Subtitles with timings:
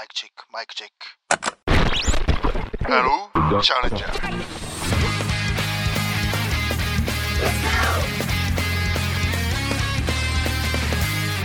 [0.00, 2.90] マイクチェック、マイクチェック。
[2.90, 4.12] ハロー、チャレンジャー。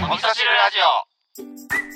[0.06, 0.78] お味噌汁ラジ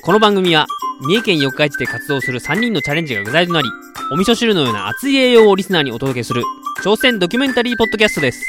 [0.03, 0.67] この番組は
[1.07, 3.69] 三重県四日市で活動する3人のチャレンジが具材となり
[4.11, 6.43] お味噌汁のような熱い栄養をリスナーにお届けする
[6.83, 8.43] 挑戦ドキュメンタリーポッドキャストです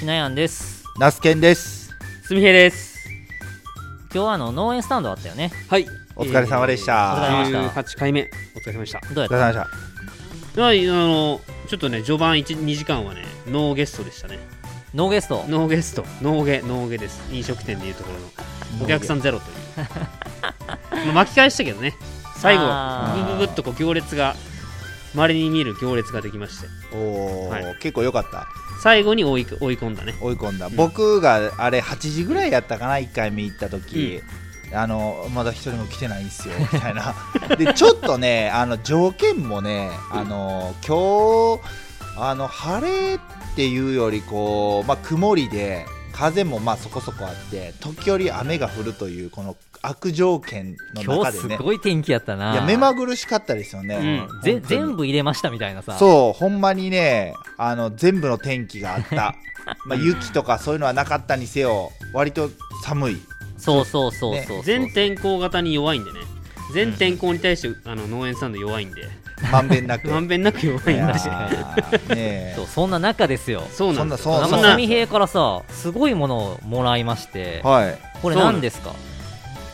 [0.00, 1.90] ひなやんですナスケンです。
[2.22, 2.91] すみへいです
[4.14, 5.50] 今日はあの農園スタンドあったよね。
[5.68, 5.86] はい。
[6.16, 6.90] お疲れ様でしお疲れた。
[7.30, 8.30] 様でした18回目。
[8.54, 9.00] お疲れ様でした。
[9.00, 10.62] どうやっお疲れ様でたした。
[10.62, 14.38] はいあのちょっとね序盤12時間はねノーゲストでしたね。
[14.94, 15.44] ノーゲスト？
[15.48, 16.04] ノーゲスト。
[16.20, 17.22] ノーゲノーゲです。
[17.32, 18.18] 飲食店でいうところ
[18.78, 18.84] の。
[18.84, 19.56] お客さんゼロという。
[21.06, 21.94] まあ巻き返したけどね。
[22.36, 23.24] 最後あー。
[23.26, 24.36] グググッとこう行列が
[25.14, 26.66] 稀に見る行列ができまして。
[26.94, 27.64] おお、はい。
[27.80, 28.46] 結構良かった。
[28.82, 30.12] 最後に追い追い込んだね。
[30.20, 30.68] 追い込んだ。
[30.68, 30.74] ん。
[30.74, 34.20] 僕があれ8時ぐらいやったかな、1回目行った時。
[34.74, 37.14] あのまだ一人も来てないんですよみたいな。
[37.56, 52.52] でちょっとねあの条件もねあの今日あの晴れっていうよりこう、まあ、曇りで風もまあそこそこあって時折雨が降るというこの悪条件の今日中ですねごい天気やったな。
[52.52, 54.60] いや目まぐるしかったですよね、うん。
[54.62, 55.98] 全部入れましたみたいなさ。
[55.98, 59.34] そうほんまにねあの全部の天気があった。
[59.86, 62.50] まあ雪とかそういうのはなかったにせよ割と
[62.84, 63.22] 寒い。
[63.58, 66.18] そうそうそうそう全天候型に弱いんでね。
[66.72, 69.02] 全天候に対して、あの農園さんの弱いんで。
[69.52, 70.08] まんべんなく。
[70.08, 71.32] まんべんなく弱いんだしね
[72.08, 72.52] え。
[72.56, 73.64] そうそんな中ですよ。
[73.72, 74.68] そうなんですそんななんそんな。
[74.70, 77.60] か純平からさすごいものをもらいまして。
[77.62, 77.98] はい。
[78.22, 78.94] これ何ですか？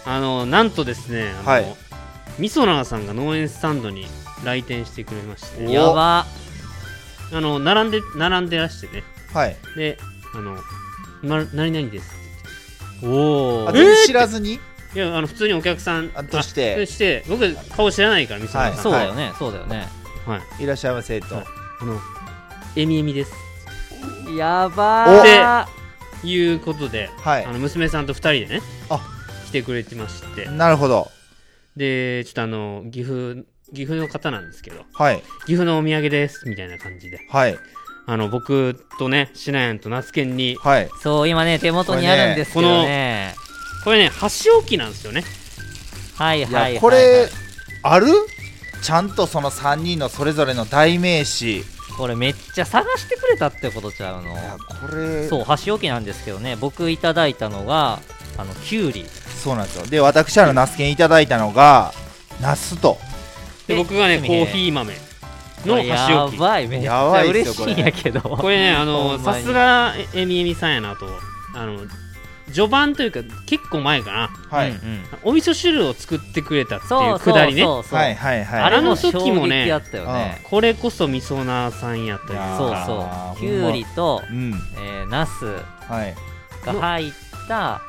[0.04, 1.76] あのなんとですねあの、はい。
[2.38, 4.06] みそなーさんが農園スタンドに
[4.44, 5.66] 来店してくれまして。
[5.66, 5.70] お。
[5.70, 6.26] やば。
[7.30, 9.02] あの並んで並んでらしてね。
[9.34, 9.56] はい。
[9.76, 9.98] で
[10.34, 10.56] あの
[11.22, 12.16] ま何々です
[13.02, 14.54] おおあ全然知らずに？
[14.54, 16.74] いやあの普通にお客さんあとして。
[16.74, 18.82] あとして僕顔知らないからみそなーさん。
[18.82, 19.88] そうだよねそうだよね。
[20.26, 20.62] はい。
[20.62, 21.44] いらっしゃいませと、はい。
[21.80, 22.00] あの
[22.76, 23.32] えみえみです。
[24.36, 25.78] やばー。
[26.24, 27.44] いうことではい。
[27.44, 28.77] あの娘さんと2人でねあ
[29.48, 30.44] 来てくれてまして。
[30.50, 31.10] なるほど。
[31.74, 34.84] でちょっとあの岐阜岐阜の方なんですけど。
[34.92, 35.22] はい。
[35.46, 37.18] 岐阜のお土産ですみたいな感じで。
[37.30, 37.56] はい。
[38.06, 40.90] あの僕とねシナヤンとナツケンにはい。
[41.00, 43.34] そう今ね手元にあるんですけどね。
[43.84, 45.24] これね箸置きなんですよね。
[46.16, 47.28] はいいはいはいやこれ
[47.82, 48.08] ある？
[48.82, 51.60] ちゃんとその3人のそれぞれの代名詞。
[51.60, 51.64] い
[51.96, 54.34] これめっちゃ探してくれたってことちゃうの？
[54.34, 55.26] やこれ。
[55.26, 56.56] そう箸置きなんですけどね。
[56.60, 58.00] 僕いただいたのが
[58.36, 59.04] あのきゅうり
[59.38, 59.86] そうなんですよ。
[59.86, 61.92] で私あのナスケンいただいたのが
[62.40, 62.98] ナスと。
[63.66, 65.00] で僕がねコーヒー豆こ
[65.70, 66.34] のれ箸置き。
[66.34, 68.20] やばいめっちゃ嬉しいんやけど。
[68.20, 68.56] これ。
[68.58, 71.06] ねあほのさすがえみえみさんやなと。
[71.54, 71.80] あの
[72.52, 74.30] 序盤というか結構前かな。
[74.50, 75.04] はい、うんうん。
[75.22, 77.62] お味噌汁を作ってくれたっていそううくだりね。
[77.62, 78.62] そうそうはいはいはい。
[78.62, 83.40] あれもあの時もねねこれこそみそなーさんやといういやそうかそう。
[83.40, 84.54] きゅうりとうん。
[84.78, 86.14] えーナスはい。
[86.64, 87.12] が入っ
[87.48, 87.82] た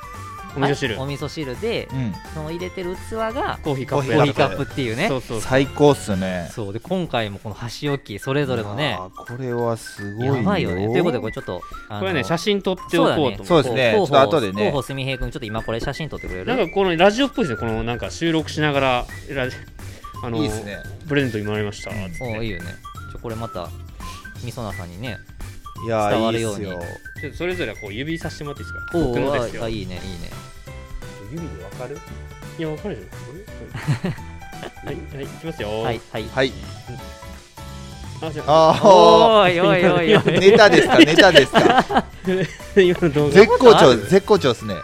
[0.56, 0.96] お味噌汁。
[0.96, 2.14] はいお味噌汁でうん。
[2.34, 4.08] その入れてる器がコーヒーカップ。
[4.08, 5.08] コーヒーカやったップっていうね。
[5.08, 6.50] そうそう最高っすね。
[6.52, 6.74] そう。
[6.74, 10.36] で今回もこの箸置きそれぞれのねこれはすごいよ。
[10.36, 10.88] やばいよね。
[10.88, 13.46] ということでこれちょっとこれね写真撮っておこうと思って。
[13.46, 13.94] そうですね。
[13.96, 14.66] 候補ちょっと後でね。
[14.72, 16.46] 候補すみへい君ちょっと今これ写真撮ってくれる？
[16.46, 17.60] なんかこのラジオっぽいですね。
[17.60, 19.56] このなんか収録しながらラジ
[20.24, 20.78] あのいいね。
[21.08, 21.92] プレゼントにもらいました。
[21.92, 22.66] つっておいいよね。
[23.14, 23.70] ちょこれまた
[24.44, 25.18] みそなさんにね
[25.86, 26.66] いや伝わるように。
[26.66, 26.84] いいっすよ。
[27.22, 28.98] ちょっとそれぞれこう指さしてもらっていいですか？
[28.98, 29.64] お僕のですよ。
[29.64, 30.30] あいいねいいね。
[31.32, 31.98] 指でわかる？
[32.58, 32.98] いやわかる？
[32.98, 35.82] じゃんはいはいいきますよ。
[35.82, 36.26] はいはい。
[36.34, 36.54] はい。
[38.22, 40.16] あああおーいおいおいおい。
[40.18, 40.98] あ ネタですか？
[41.00, 42.06] ネタですか？
[42.76, 43.32] 今の動画。
[43.34, 44.76] 絶好調絶好調ですね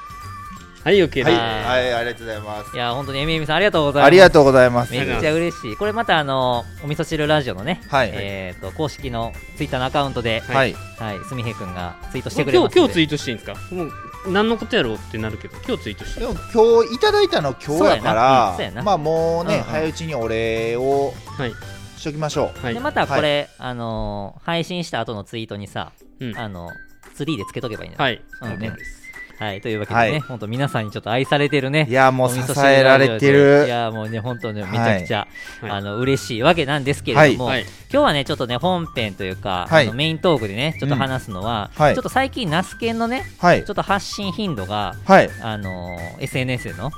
[0.86, 1.28] はい OK はい、です。
[1.32, 2.76] はい、ありがとうございます。
[2.76, 4.08] いや本当にえみえみさんありがとうございます。
[4.08, 4.92] ありがとうございます。
[4.92, 5.76] めっちゃ嬉しい。
[5.78, 8.12] これまたあのお味噌汁ラジオのねはい。
[8.14, 10.76] えっと公式のツイッターのアカウントではい。
[11.00, 12.80] はいすみへい君がツイートしてくれますんで。
[12.82, 13.76] 今日今日ツイートしていいんですか？
[13.76, 13.92] もう
[14.32, 18.84] 何のことやろうってなるけど今日ツイートしてでも今日いただいたの今日やからな。
[18.84, 19.64] まあもうね、うんうん。
[19.64, 21.54] 早いうちにお礼をはい
[21.98, 22.76] しときましょはい。
[22.76, 26.38] でまたこれ、あのー配信した後のツイートにさ、うん。
[26.38, 26.70] あの
[27.16, 28.22] ツリーでつけとけばいいのはい。
[28.44, 29.05] うん了解です
[29.38, 30.20] はい、というわけでね、はい。
[30.22, 33.38] 本当皆さんにちょっと愛されてるねういやもう支汁えられてラジオで。
[33.38, 33.68] いる。
[33.68, 35.28] やもうね本当ねめちゃくちゃ、
[35.62, 35.72] はい。
[35.72, 37.62] あの嬉しいわけなんですけれども、はい。
[37.62, 39.86] 今日はねちょっとね本編というか、はい。
[39.86, 41.82] あのメイントークでねちょっと話すのは、うん。
[41.84, 41.96] はい。
[41.96, 43.66] ちょっと最近ナスケンのねはい。
[43.66, 45.30] ちょっと発信頻度がはい。
[45.42, 46.92] あのー SNS での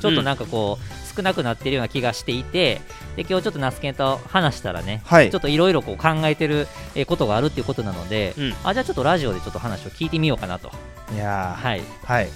[0.00, 2.80] ちょっとなんかこう、少なくなってるような気がしていて
[3.16, 5.30] で今日ちょっとナスケンと話したらね、はい。
[5.30, 8.54] ちょっといろいろこう考えてるえーことがあるっていうことなので、うん。
[8.64, 10.70] あじゃあちょっとラジオでちょっと話を聞いてみようかなと。
[11.14, 11.62] いやー。
[11.62, 11.82] はい。
[12.04, 12.28] はい。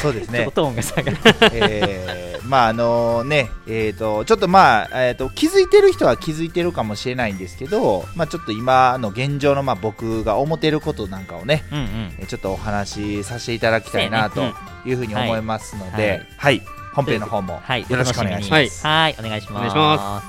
[0.00, 0.44] そうですね。
[0.46, 1.18] とトーンが下がる。
[1.52, 11.86] えーまああのねえー、とちょっとまあ、えー、と気づいてる人は気づいてるかもしれないんですけど、まあ、ちょっと今の現状のまあ僕が思ってることなんかをねうんうん。
[12.18, 14.42] えーちょっとお話しさせていただきたいなと
[14.84, 15.96] いうふうに思いますのはい。
[15.96, 16.62] で、はい
[16.94, 17.58] 本編の方も。
[17.62, 17.86] はい。
[17.88, 18.86] よろしくお願いしはいます。
[18.86, 19.16] はい。
[19.18, 19.52] お願いします。
[19.52, 20.22] お願いしま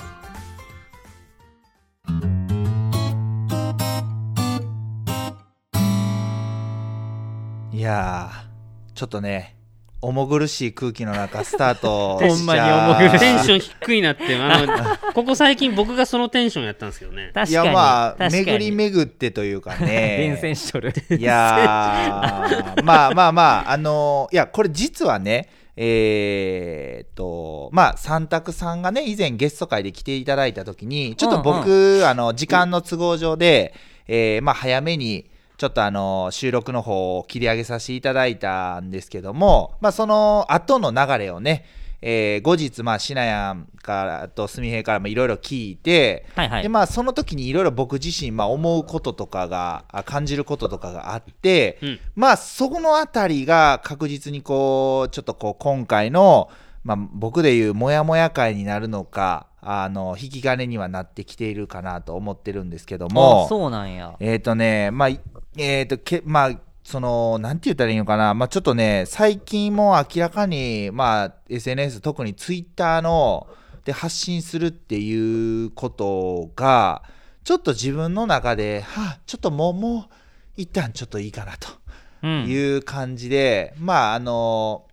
[7.73, 9.55] いやーちょっとね
[9.99, 13.25] 重苦しい空気の中スタート ほんまに重苦しい。
[13.25, 14.35] テンション低いなって。
[14.35, 14.67] あの
[15.13, 17.23] ここ最近僕がそのテンションやったんですけどね。
[17.23, 17.71] いや確かに。
[17.73, 19.87] まあ巡り巡ってというかね。
[20.19, 20.93] 伝染しとる。
[21.09, 33.73] いやーまあまあまああのーいやこれ実はねえーっとまあ三択さんがね以前ゲスト会で来ていただいた時にちょっと僕、あの時間の都合上で、
[34.07, 41.63] えーまあ早めにちょっとあの収録の方を切り上げさせていただいたんですけども、まあ、その後の流れをね、
[42.05, 46.63] えー後日、まあ、シナヤンからとスミヘイからもいろいろ聞いて、はいはい。
[46.63, 51.99] でまあ、その時にいろいろ僕自身、まあ、思うこととかがあ感じることとかがあって、うん。
[52.15, 56.49] まあそこのあたりが確実にこうちょっとこう今回の、
[56.83, 63.45] まあ、僕でいうモヤモヤ会になるのかあの引き金にはなってきているかなと思ってるんですけども。
[63.45, 64.15] あそうなんや。
[64.19, 65.21] えっ、とねまあい
[65.57, 73.47] えっ、とけまあそのなんて言ったらいいのかな、まあ、ちょっとね最近も明らかに、まあ、SNS 特に Twitter の
[73.85, 77.03] で発信するっていうことが
[77.43, 80.13] ちょっと自分の中ではあちょっともうもう
[80.55, 81.69] 一旦ちょっといいかなと。
[82.23, 84.85] うんいう感じで、まああの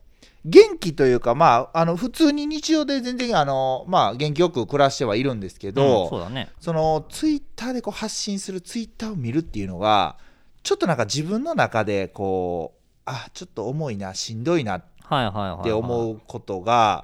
[0.45, 10.17] 元気というか、まあ、あの普通に日常で全然あの、まあ、元気よく暮らしてはいるんですけど、うんそうだねそのツイッターでこう発信するツイッターを見るっていうのが
[10.63, 14.83] ちょっとなんか自分の中でこうあちょっと重いなしんどいなっ
[15.65, 17.03] て思うことが、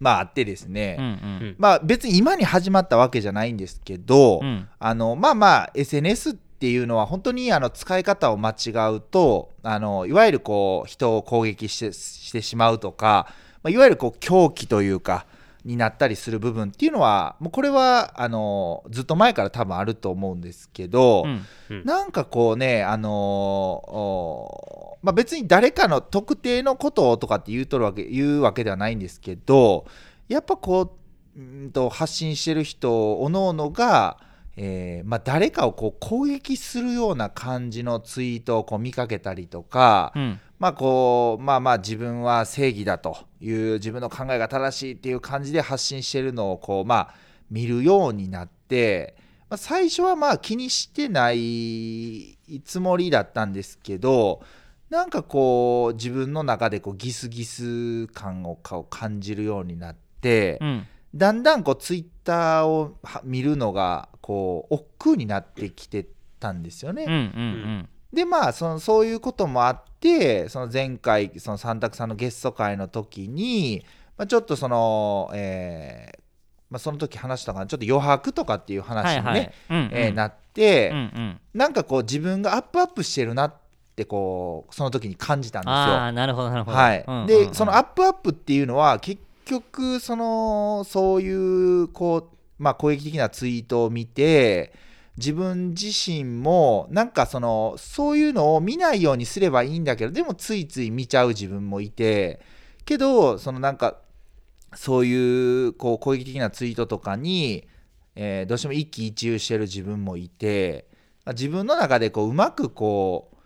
[0.00, 1.12] まああってですね、うんうん。
[1.12, 1.14] う
[1.50, 4.68] んまあ別に今に始まったわけじゃないんですけど、うん。
[4.78, 13.28] あのまあまあ SNS っていうのは本当にあの使い方を間違うとあのいわゆるこう人を攻撃してしてしまうとか、
[13.62, 15.26] まあ、いわゆるこう狂気というか
[15.64, 21.46] になったりする部分っていうのはもうこれはあのずっと前から多分あると思うんですけど、うん
[21.84, 29.86] なんかこうねあのおまあ、別に誰かの特定のことをとかって言うとるわけ言うわけではないんですけど
[30.28, 30.96] やっぱこ
[31.36, 34.18] ううんと発信してる人おのおのが、
[34.56, 47.14] えーまあ、誰かをこう攻撃するような感じのツイートをこう見かけたりとか、うんまあこうまあまあ自分は正義だという自分の考えが正しいっていう感じで発信してるのをこうまあ
[47.50, 49.16] 見るようになって、
[49.48, 54.42] まあ、最初はまあ気にしてないつもりだったんですけど
[54.90, 66.06] なんかこう自分の中でこうギスギス感をかを感じるようになって、うんだんだんこうツイッターをは見るのがこう億劫になってきて
[66.38, 67.04] たんですよね。
[67.04, 69.89] うんうんでまあそのそういうこともあって
[70.48, 73.84] その前回その三択さんのゲスト会の時に、
[74.16, 76.20] まあ、ちょっとその、えー
[76.70, 77.66] まあ、その時話したかな。
[77.66, 81.40] ちょっと余白とかっていううん話にね、えーなって、うんうん。
[81.52, 83.54] なんかこう自分がアップアップしてるなっ
[83.96, 85.74] てこうその時に感じたんですよ。
[85.74, 86.76] ああなるほどなるほど。
[86.76, 87.04] はい。
[87.06, 87.26] うんうんうん。
[87.26, 94.72] でそのアップアップっていうのは結局そのそういうこう、まあ、攻撃的なツイートを見て
[95.20, 102.40] 自分自身もなんかそのそういうのを見ないようにすればいいんだけどでもついつい見ちゃう自分もいて
[102.86, 103.98] けどそのなんか
[104.74, 107.68] そういうこう攻撃的なツイートとかに、
[108.16, 110.88] えーどうしても一喜一憂してる自分もいて
[111.24, 113.36] まあ自分の中でこううまくこう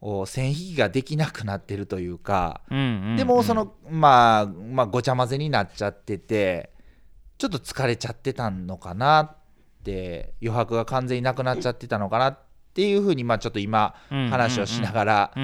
[0.00, 3.16] お線引きができなくなってるというか、うんうんうん。
[3.16, 6.70] でもその、まあ、まあごちゃ混ぜになっちゃってて
[7.38, 9.35] ちょっと疲れちゃってたのかな
[9.86, 12.38] って余白が完全になくなっちゃってたのかなっ
[12.74, 15.34] ていうふうに、まあ、ちょっと今話をしながら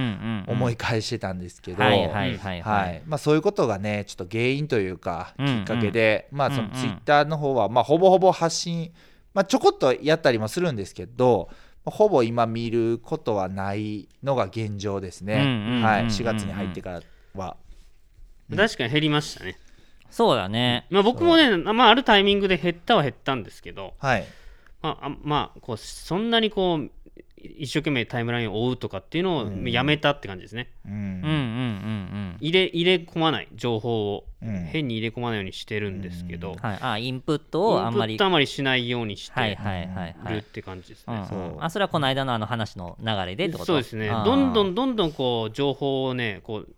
[0.48, 2.96] 思い返してたんですけど、はいはいはいははい。
[2.98, 8.92] いまあ、そういうことがねちょっと原因というかきっかけで、まあそのツイッターの方は、まあ、ほぼほぼ発信、
[9.32, 11.48] まあ、ちょこっとやったりもするんですけど
[11.86, 15.36] ほぼ今見ることはないのが現状ですね、
[15.82, 17.00] はい、4月に入ってから
[17.34, 17.56] は。
[18.54, 19.56] 確かに減りましたね、
[20.12, 20.86] そうだね。
[20.90, 24.24] まあ、僕もね、まあ、あるタイミングで減ったは減ったんですけど、はい。
[24.82, 26.90] まあ、あまあこうそんなにこう
[27.36, 29.68] 一生懸命タイムラインを追うとかっていうのをうん。
[29.70, 30.92] やめたって感じですね、うん。
[30.92, 34.56] うんうんうん入れ入れ込まない情報を、うん。
[34.66, 36.58] 変に入れ込まないようにしてるんですけど、うん。
[36.58, 36.78] はい。
[36.80, 40.34] あインプットをあんまりインプットあまりしないようにしてはいはいはいはい。
[40.34, 41.26] るって感じですね、うん。
[41.26, 43.64] そあそれはこの間のあの話の流れでってこと？
[43.64, 44.08] そうですね。
[44.08, 46.68] どんどんどんどんこう情報をねこう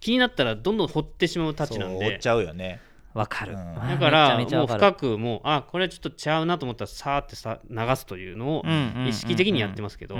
[0.00, 2.16] 気になったらどんどん掘ってしまうたちなんで。
[2.16, 2.80] っちゃうよね。
[3.16, 3.74] わかる、うん。
[3.74, 8.62] だからもう深くもうあこれちょっとちゃうなと思ったらさーってさ流すというのを
[9.08, 10.16] 意識的にやってますけど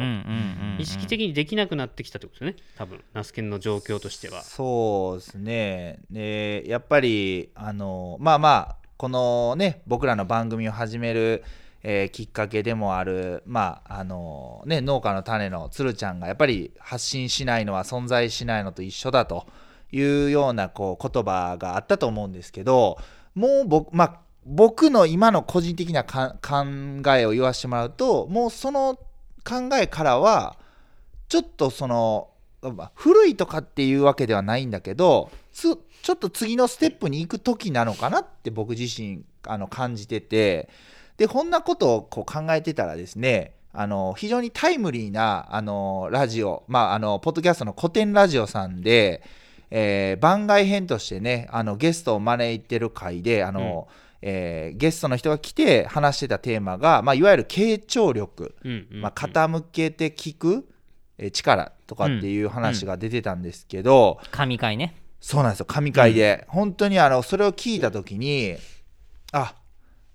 [0.78, 2.68] 意識的にできなくなってきたってことですよね。
[2.78, 4.42] 多分ナスケンの状況としては。
[4.42, 5.98] そうですね。
[6.10, 11.44] でやっぱりあのまあまあこのね僕らの番組を始める、
[11.82, 19.46] えーきっかけでもあるまああのね農家の種のつるちゃんがやっぱり発信しないのは存在しないのと一緒だと
[19.92, 22.98] いうようなこう言葉があったと思うんですけど
[23.34, 26.36] もう僕まあ僕の今の個人的な考
[27.16, 28.98] えを言わせてもらうともうその
[29.44, 30.56] 考えからは
[31.28, 32.30] ちょっとその
[32.94, 35.78] 古いとかっていうわけではないんだけどちょ
[36.12, 40.68] っと次のステップに行く時なのかなって僕自身あの感じてて
[41.16, 49.22] でこんなことをこう考えてたらですねあの非常にタイムリーなあのラジオ、まあ、あのポッドキャストの古典ラジオさんで、
[49.70, 53.88] えー番外編としてねあのゲストを招いてる回であの、
[54.22, 59.00] えーゲストの人が来て話してたテーマが、まあ、いわゆる傾聴力、うんうんうん。
[59.02, 60.68] まあ、傾けて聞く
[61.18, 64.96] えー力とかっていう話が出てたんですけど、神回ね。
[65.20, 65.66] そうなんですよ。
[65.66, 68.56] 神回で、本当にあのそれを聞いた時に
[69.32, 69.54] あ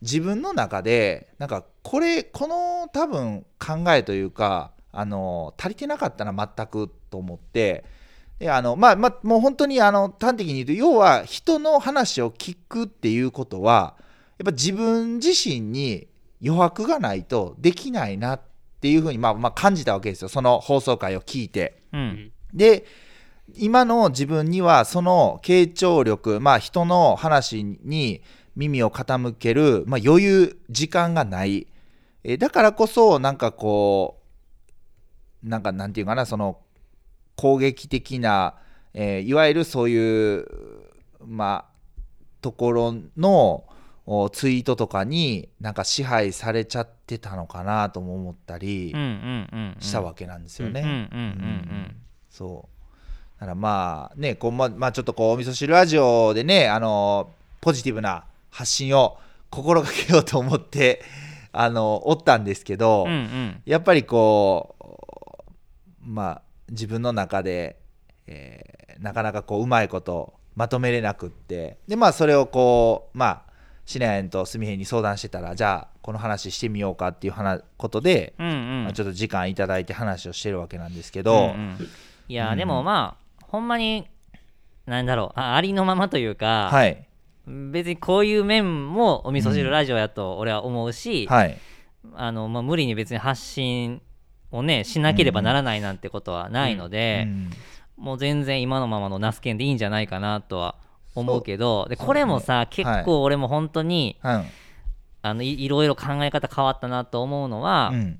[0.01, 7.86] 自分の中でなんかこれこの多分考えというかあの足りてなかったな全くと思ってで
[8.50, 13.95] あのまあまあもう本当にあの端的に言うと要は人の話を聞くっていうことは
[14.38, 16.07] やっぱ自分自身に
[16.43, 18.41] 余白がないとできないなっ
[18.81, 20.29] ていうふうに、まあ、まあ感じたわけですよ。
[20.29, 21.83] その放送回を聞いて。
[21.93, 22.31] うん。
[22.53, 22.86] で
[23.55, 28.21] 今の自分にはその傾聴力まあ人の話に
[28.55, 31.67] 耳を傾ける、まあ、余裕時間がない。
[32.24, 34.19] えーだからこそなんかこ
[35.43, 36.60] うなんかなんていうかなその
[37.36, 38.56] 攻撃的な、
[38.94, 40.46] えーいわゆるそういう
[41.26, 42.02] まあ
[42.42, 43.64] ところの
[44.06, 48.94] おツイートとかになんか支配されちゃってたのかなとも思ったり
[49.80, 50.82] したわけなんですよね。
[52.30, 53.40] そう。
[53.40, 59.18] だからまあねこうままあちょっとこうお味噌汁ラジオでねあのポジティブな発信を
[59.50, 61.04] 心がけようと思って
[61.52, 63.62] あのおったんですけど、うんうん。
[63.66, 67.78] やっぱりこうまあ自分の中で、
[68.28, 73.51] えーなかなかこううまいことまとめれなくってでまあそれをこうまあ
[73.86, 78.84] シナヤンとスミヘンに相談してたらじゃあこの話してみようかっていう話ことで、うんうん。
[78.84, 81.88] まあちょっと時間いただいて話をしてるわけなんですけうど、んうん。
[82.28, 84.08] いやでもまあほんまに
[84.86, 87.08] なんだろうあありのままというか、はい。
[87.48, 91.58] 別にこういう面もお味噌汁ラジオやと俺は思うし、はい。
[92.13, 94.01] あのまあ、無理に別に発信
[94.51, 97.50] をねしなければならないなんてことはないので、うん
[97.98, 100.74] もう全然今のままのナスケンでいいんじゃないかなとは
[101.13, 104.46] 思うけどでこれもさ、はい結構俺も本当に、うん。
[105.22, 108.20] あのいいろいろ考え方変わったなと思うのは、うん。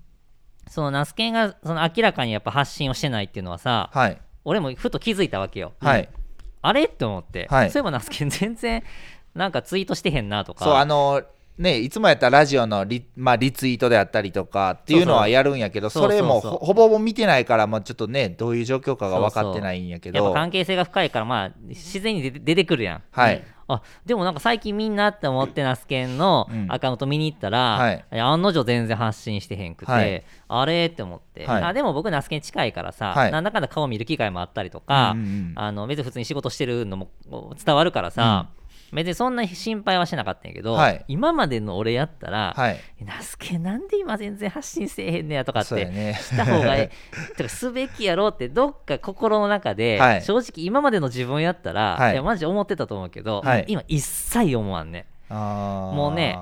[0.70, 4.22] そのナスケンがその明らかにやっぱ発信をしてないっていうのはさはい。
[4.46, 6.08] 俺もふと気づいたわけよ、はい。
[6.62, 6.84] あれ？
[6.84, 7.72] って思って、はい。
[7.72, 8.84] そういえばナスケン全然
[9.34, 10.66] なんかツイートしてへんなとか。
[10.66, 11.24] そうあの
[11.58, 20.18] ねいつもやったらラジオのリ,、まあ、リツイートであったりとかっていうのはやるんやけどそれもほほぼほぼ見てないから、まあ、ちょっとねどういう状況かが分かってないんやけど。
[20.18, 23.04] やっぱ関係性が深いからまあ自然に出て出てくるやん。
[23.12, 23.44] はい。
[23.68, 26.68] あでもなんか最近みんなって思ってナスケンのうん。
[26.70, 28.06] アカウント見に行ったら、はい。
[28.12, 30.24] いや案の定全然発信してへんくて、はい。
[30.48, 31.64] あれって思って、はい。
[31.64, 33.32] あでも僕ナスケン近いからさ、はい。
[33.32, 35.54] なんだかんだ顔見る機会もあったりとか、うんうんうん。
[35.56, 37.12] あの別に普通に仕事してるのも
[37.64, 38.50] 伝わるからさ、
[38.94, 41.06] 別にそんな心配はしなかったんやけど、はい。
[41.08, 42.80] 今までの俺やったら、はい。
[43.06, 46.20] ナスケなんで今全然発信せえへんねやとかってね。
[46.22, 50.22] した方がいいてかすべきやろうってどっか心の中で、はい。
[50.22, 52.14] 正直今までの自分やったら、はい。
[52.14, 53.66] い、やマジ思ってたと思うけど、はい。
[53.68, 56.38] 今一切思わんねもうね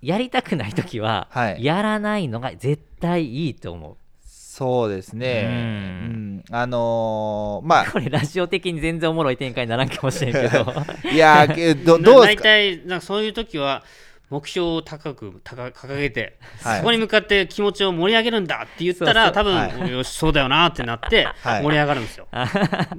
[0.00, 1.64] やりたくない時は、はい。
[1.64, 3.96] やらないのが絶対いいと思う
[4.60, 5.44] そうですね。
[5.46, 6.36] ううん。
[6.36, 10.66] んあのーま これラジオ的に全然おもろい展開にならんかもしれんけど。
[10.70, 12.42] あ いやーけどどうですか？
[12.42, 13.82] 体なんかそういう時は
[14.28, 16.78] 目標を高く高掲げて、はい。
[16.78, 21.62] そこに向かって気持ちを盛り上げるんだって言ったらそう多分、はよしそうだよなってなってはい。
[21.62, 22.28] 盛り上がるんですよ、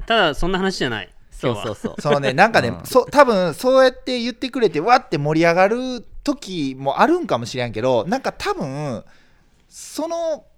[0.07, 1.09] ただそんな話じゃない。
[1.29, 1.93] そう今日はそう。
[1.93, 2.79] そうそのねなんかね、うん。
[2.85, 9.03] そ多分そうやって言ってくれてわって盛り上がる時もあるんかもしれんけどなんか多分
[9.69, 10.50] そのい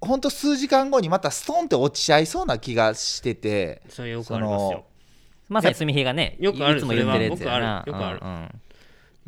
[0.00, 4.84] ほんと数時間後にまたストンって落ちちゃいそうな気がしててそれよくありますよ。
[5.48, 7.84] まさにすみひがねよくあるいつも言ってるやつやな。
[7.86, 8.14] よくある。
[8.14, 8.30] よくうん。
[8.30, 8.60] うん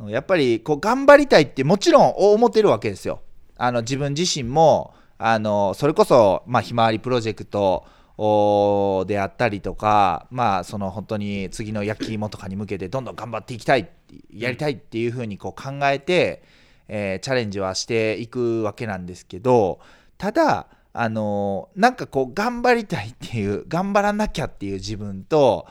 [0.09, 3.21] やっぱりこう頑張りたいってもちろん思ってるわけですよ。
[3.57, 7.85] あの自分自身もあのそれこそ、まあ、ひまわりプロジェクト
[8.19, 13.89] おであったりとかまあその本当に次の焼き芋とかに向けてどんどん頑張っていきたい
[14.33, 16.43] やりたいっていうふうにこう考えて、
[16.89, 19.79] えーチャレンジはしていくわけなんですけど
[20.23, 25.67] ただあのーなんかこう頑張りたいっていう頑張らなきゃっていう自分と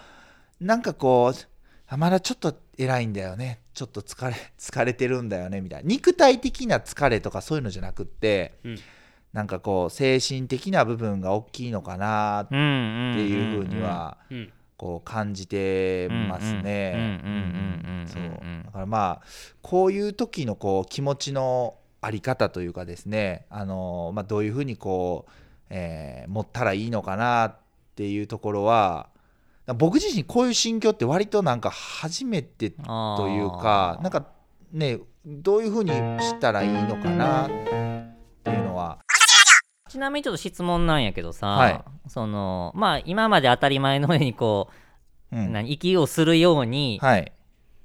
[0.60, 1.40] なんかこう
[1.88, 3.62] あまだちょっと偉いんだよね。
[3.74, 5.88] ちょっと疲れ疲れてるんだよねみたいな。
[5.88, 8.80] 肉体的な疲れとかそういうのじゃなくって、うん。
[9.32, 17.22] なんかこう精神的な部分が大きいのかなっていうふうにはうんこう感じてますね。
[18.66, 19.28] だからまあ
[19.62, 25.32] こういう時のこう気持ちのあり方というかですねあの、まあ、どういうふうにこう、
[25.70, 27.56] えー持ったらいいのかなっ
[27.96, 29.10] ていうところは
[29.76, 34.28] 僕自身こういう心境って割となんか初めてというかなんか
[34.72, 37.48] ねどういうふうにしたらいいのかなっ
[38.44, 39.00] ていうのは。
[39.90, 41.84] ちなみにちょっと質問なんやけどさ、はい。
[42.08, 44.70] そのまあ今まで当たり前のようにこ
[45.32, 45.52] う、うん。
[45.52, 47.32] 何息をするように、はい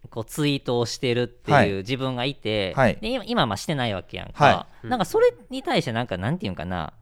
[0.08, 1.68] こうツイートをしてるってはい。
[1.68, 2.98] いう自分がいて、はい。
[3.00, 6.92] で今まあしてないわけやんか、はなんかそれに対してなんかなんていうんかな。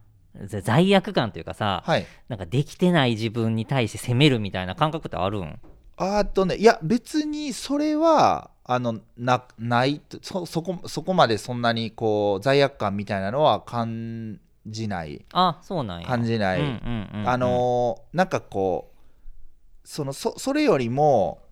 [0.47, 2.05] ざ罪悪感というかさ、はい。
[2.27, 5.59] なんかできてない自分に対して責めるみたいな感覚ってあるん？
[5.95, 15.23] あーっとねいや別にそれはあのなないとそそこそこまでそんなにこう罪悪感みたいなのは感じない。
[15.31, 16.07] あそうなんや。
[16.07, 17.29] 感じない、うんうんうんうん。
[17.29, 21.43] あのーなんかこうそのそそれよりも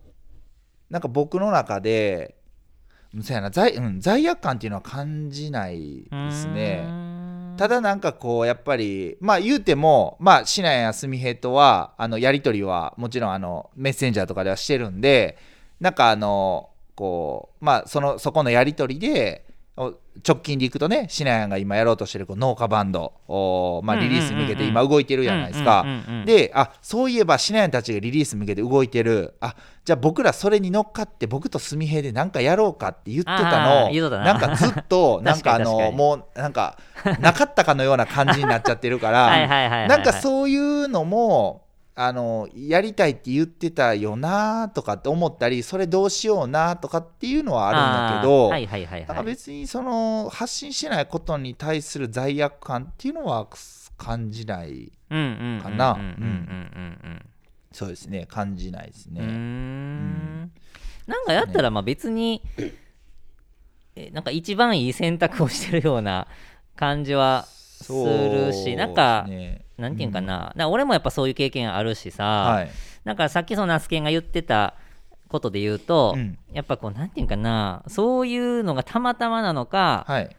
[0.90, 2.36] なんか僕の中で
[3.14, 6.84] うんそうやな罪,、うん、罪悪感っていうのは感じないですね。
[7.58, 15.38] ただなんかこうやっぱりまあ言うてもまあシナやすみへとはあのやり取りはもちろんあのメッセンジャーとかではしてるんで
[15.80, 25.84] なんかあのこうまあそのそこのやり取りでお直近でいくとねシナヤンが今やろうとしてるこう農家バンドおまあリリースに向けて今動いてるじゃないですか。
[26.26, 29.34] であそういえばシナヤンたちがリリースに向けて動いてる。
[29.42, 33.90] あじゃあ僕らそれに乗っかって僕とすみへでなんかやろうかって言ってたの。
[34.20, 34.34] な。
[34.34, 36.78] なんかずっと なんかあのもうなんか
[37.20, 39.88] なかったかのような感じになっちゃってるから。
[39.88, 41.63] なんかそういうのも
[41.96, 47.82] あのやりたいって言ってたよなとかって思ったりそれどうしようなとかっていうのはあるん
[48.16, 49.24] だけど、はいはいはいはい。
[49.24, 53.48] 別にその発信してないことに対する罪悪感っていうのは
[53.98, 55.98] 感じないかな。
[57.72, 58.26] そうですね。
[58.28, 59.20] 感じないですうん。
[59.20, 59.22] う。
[59.22, 60.52] ん。
[61.06, 62.42] なんかやったらまあ別に
[63.96, 66.28] えなんか一番いい選択をしてるような
[66.76, 72.72] 感じはするしなんかねなんていうんかな、だから俺もやっぱそういう経験あるしさ、はい。
[73.04, 74.76] なんかさっきそのナスケンが言ってた
[75.28, 76.38] ことで言うと、うん。
[76.52, 77.84] やっぱこうなんていうんかな。
[77.88, 80.36] そういうのがたまたまなのか、はい。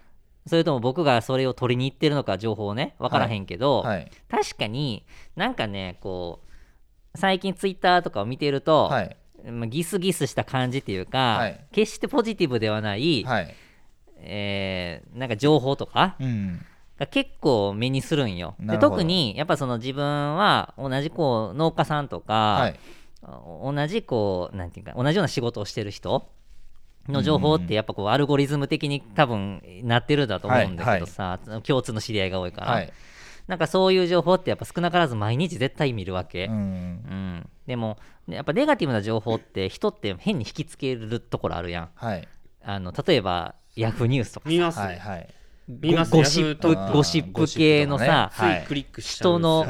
[0.46, 4.10] それとも僕がそれを取りに行ってるのか情報をね分からへんけど、はい。
[4.30, 5.04] 確かに
[5.36, 6.40] なんかねこ
[7.14, 9.16] う最近ツイッターとかを見てると、はい。
[9.50, 11.60] まあギスギスした感じっていうか、はい。
[11.72, 13.26] 決してポジティブではない。
[14.18, 16.64] えーなんか情報とかうん
[16.98, 18.54] が結構目にするんよ。
[18.60, 22.80] で特にやっぱその自分は同じこう農家さんとか、はい。
[23.26, 26.28] 同じこうなんていうか同じような仕事をしてる人
[27.08, 32.92] の情報ってやっぱこうアルゴリズム的に多分なってるんだと思うんだけどさ、共通の知り合いが多いから、はい。
[33.46, 36.56] なんかそういう情報ってやっぱ少なからず毎日絶対見るわけ、ううん。
[36.56, 37.50] ん。
[37.66, 41.88] でもやっぱネガティブな情報って人って変に引きつけるところあるやん。
[41.94, 42.28] はい。
[42.62, 45.28] あの例えばヤフーニュースとか見ますね、はいはい
[45.68, 49.66] 見ますゴゴシップゴシップ系のさ、ついクリックしちゃうん人の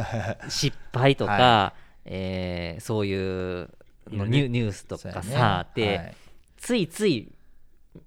[0.48, 3.70] 失敗とか、はえーそういう
[4.10, 5.32] のニュニュースとかそうやね。
[5.32, 6.16] さ、で、はい。
[6.56, 7.32] ついつい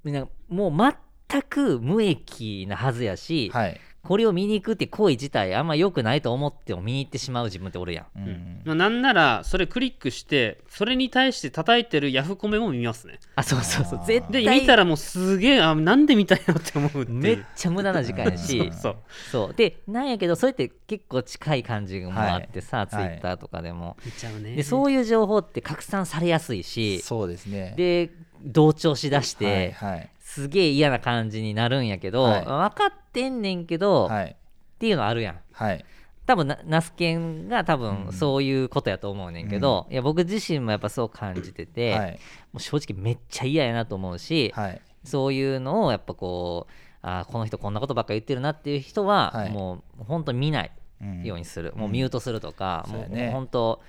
[0.03, 0.95] なんかもう
[1.29, 8.05] 全く無益なはずやし、はいこれを見に行くって行為自体あんま良くないと思っても見に行ってしまう自分っておるやん。
[8.17, 8.61] うん。
[8.63, 13.19] まあ、なんならそれクリックしてそれに対して叩いてるヤフコメも見ますね。
[13.35, 14.01] あそうそうそう。
[14.07, 17.17] 絶で対見たらもうすげえあなんで見たいのって思うっていう。
[17.17, 18.71] めっちゃ無駄な時間やし。
[18.81, 18.95] そう。
[19.29, 19.53] そう。
[19.53, 22.87] でなんやけどそれって結構近い感じもあってさ、はい。
[22.87, 24.55] ツイッターとかでも、見ちゃうね。
[24.55, 27.01] でそういう情報って拡散されやすいし。
[27.01, 27.73] そうですね。
[27.75, 28.09] で
[28.41, 32.45] 同調しだして、はいはいすげえ嫌な感じになるんやけど、はい。
[32.45, 34.25] 分かってんねんけど、はい。
[34.31, 35.39] っていうのあるやん。
[35.51, 35.83] はい。
[36.27, 38.05] 多分なナスケンが多うん。
[38.05, 42.11] 分そういうことやと思うねんけど、いや僕自身もやっぱそう感じてて、はい。
[42.53, 44.81] もう正直めっちゃ嫌やなと思うし、はい。
[45.03, 46.71] そういうのをやっぱこう
[47.01, 49.49] あーこの人こんなことばっか言ってるなっていう人は、はい。
[49.49, 50.71] もう本当に見ない
[51.01, 53.23] うんようにする、もうミュートするとか、もうね。
[53.25, 53.81] もう本当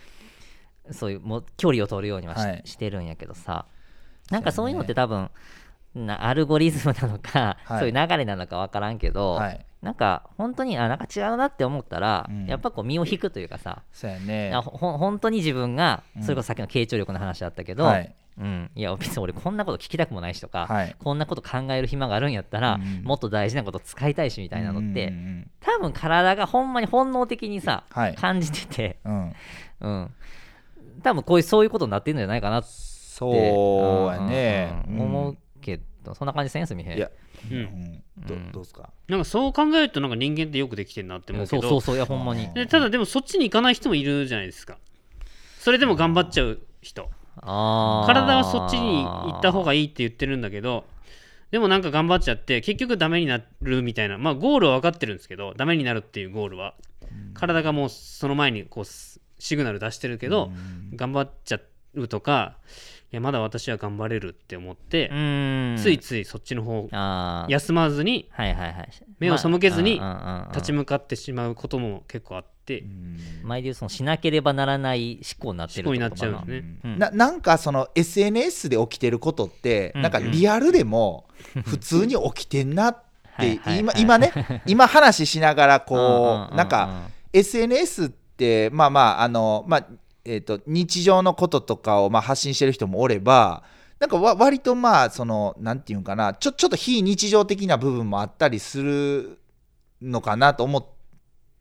[0.92, 2.62] そういうもう距離を取るようにはし,、はい。
[2.64, 3.66] してるんやけどさ。
[4.30, 5.30] なんかそういうのって多分
[5.94, 7.78] なアルゴリズムなのか、はい。
[7.80, 9.64] そういう流れなのか分からんけど、はい。
[9.82, 12.46] なんか本当にあなんか違うなって思ったら、うん。
[12.46, 14.52] やっぱこう身を引くというかさ、そうやね。
[14.54, 16.22] あほほ本当に自分がうん。
[16.22, 18.14] それこそさっきの傾聴力の話だったけど、はい。
[18.40, 20.96] うん、いや別に俺こんなこと聞きたくもないしとか、はい。
[20.98, 28.14] こんなこと考える暇があるんやったら、うんもっと大事なこと使いたいしみたいなのって、うんうん多分体がほんまに本能的にさ、はい。
[28.14, 29.12] 感じてて、うん。
[29.80, 29.90] うん。
[29.90, 30.10] うん、
[31.02, 34.84] 多分こういうそういうことになってるんじゃないかなってそうやね。
[34.88, 35.00] うんうん。
[35.00, 35.06] うん。
[35.06, 37.10] 思うけどそんな感じせんすみへんいや。
[37.50, 37.56] うん。
[37.56, 38.02] うん。
[38.26, 38.52] どうん。
[38.52, 38.90] どうですか？
[39.08, 41.62] なんかそう考えるとなんか人間ってよくできてるなって思うけど。
[41.62, 42.52] そうそうそういやほんまに。
[42.54, 44.78] でただでもそっちに行かない人もいるじゃないですか。
[45.58, 47.10] それでも頑張っちゃう人。
[47.40, 50.84] 体はそっちに行った方がいいって言ってるんだけど
[51.52, 54.18] でもなんか頑張っちゃって結局ダメになるみたいな。
[54.18, 56.74] まあゴールは分かってるんですけどダメになるっていうゴールは。
[57.34, 60.50] 体がもうその前にこうシグナル出してるけど
[60.94, 61.60] 頑張っちゃ
[61.94, 65.08] うとかいやまだ私は頑張れるって思って
[65.78, 66.88] ついついそっちの方
[67.48, 68.88] 休まずにはいはいはい。
[69.18, 70.00] 目を背けずに
[70.52, 72.84] 立ち向かってしまうことも結構あって。
[73.42, 76.08] 前で言うそのしなければならない思考になってる思考にな。
[76.08, 76.80] っちゃうんことかですね。
[76.84, 76.98] うん。
[76.98, 80.02] ななんかその SNS で起きてることって、うん。
[80.02, 81.28] なんかリアルでも
[81.64, 89.86] 普通に起きてんなっ はいて今今ね今話しながらこうなんか SNS ってまあまああのまあ
[90.28, 93.62] えー、と日常のこととかをまあ発信してる人もおれば
[93.98, 99.38] なんかわ割とまあそのなんていうんかなちょちょっと非日常的な部分もあったりする
[100.02, 100.86] のかなと思っ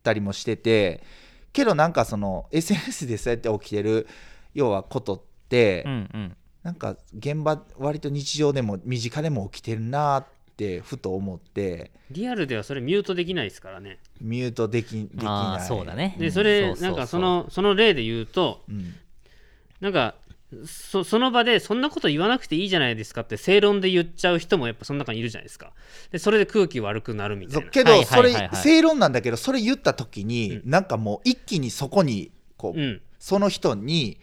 [0.02, 1.02] たりもしてて
[1.52, 4.06] けどなんかその SNS でそうやって起きてる
[4.54, 6.36] 要はことって、うんうん。
[6.62, 10.26] なんか現場割と日常でも身近でも起きてるなっ
[10.58, 11.92] てふと思って。
[12.10, 13.98] リアルではそれミュートできないですからね。
[14.20, 15.66] ミュートできできない。
[15.66, 16.16] そうだね。
[16.18, 18.94] でそれなんかそのその例で言うとうん。
[19.80, 20.16] なんか
[20.66, 25.72] そその場でそんなこと言わなくていいじゃないですかって正論で言っちゃう人もやっぱその中にいるじゃないですか。
[26.10, 27.66] でそれで空気悪くなるみたいうな。
[27.66, 28.48] そけはいどそれはいはい。
[28.48, 33.00] はい正論なんだけどそれ言った時になんかもう一気にそこにこううん。
[33.20, 34.18] その人に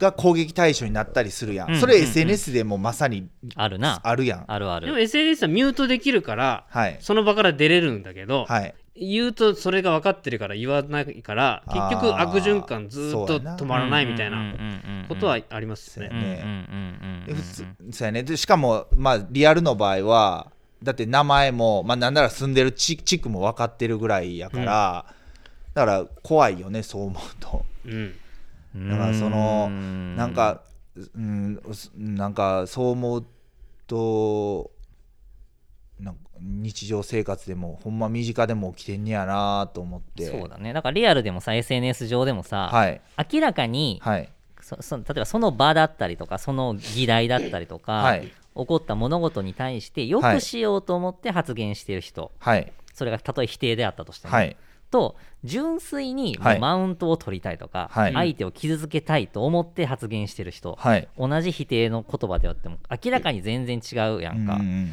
[0.00, 1.74] が攻撃対象になったりするやうん。
[1.74, 4.00] んそれうんうん SNS でもまさにあるな。
[4.02, 4.44] あるやん。
[4.48, 6.96] あるあでもる SNS はミュートできるからはい。
[7.00, 8.74] その場から出れるんだけど、はい。
[8.96, 14.54] 言うとそれが分かってるから言わないから結局悪循環ずっと止まらないみたいな
[15.08, 17.26] ことはありますそうやね。
[17.92, 18.22] そうやね。
[18.22, 20.50] でしかもまあリアルの場合は
[20.82, 25.04] だって名前も、まあ、なんなら住んでる地地区も分かってるぐらいやから、
[25.74, 27.64] だから怖いよねそう思うと。
[27.86, 28.14] うん
[28.74, 30.62] だからそのなんか
[31.14, 33.26] うんすなんかそう思う
[33.86, 34.70] と
[35.98, 40.26] なんか日常生活でもほんま身近でも起きてんねやなと思って。
[40.26, 40.72] そうだね。
[40.72, 43.00] だからリアルでもさ SNS 上でもさ、はい。
[43.32, 44.28] 明らかにはい。
[44.62, 48.32] そそ例えばその場だったりとかその議題だったりとか、はい。
[48.56, 52.72] 起こった物事に対してよくしようと思って発言している人、はい。
[52.94, 54.56] それがたとえ否定であったとしても、はい
[54.90, 58.12] と純粋にマウントを取りたいとか、はい。
[58.12, 61.08] 相手を傷つけたいと思って発言してる人、はい。
[61.18, 64.90] 同じ否定の言葉であっても明らかに全然違うやんか、うん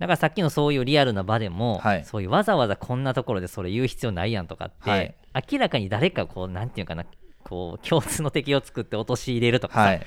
[0.00, 2.04] だからさっきのそういうリアルな場でも、はい。
[2.04, 5.14] そういうわざわざこんなところでそれ言う必要ないやんとかって、はい。
[5.50, 7.04] 明らかに誰かこうなんていうかな
[7.44, 10.02] こう共通の敵を作って陥れるとかさ、はい。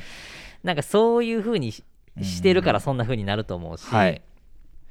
[0.63, 1.83] なんかそういう風にし
[2.21, 4.21] してるからそんな風になると思うし、はい。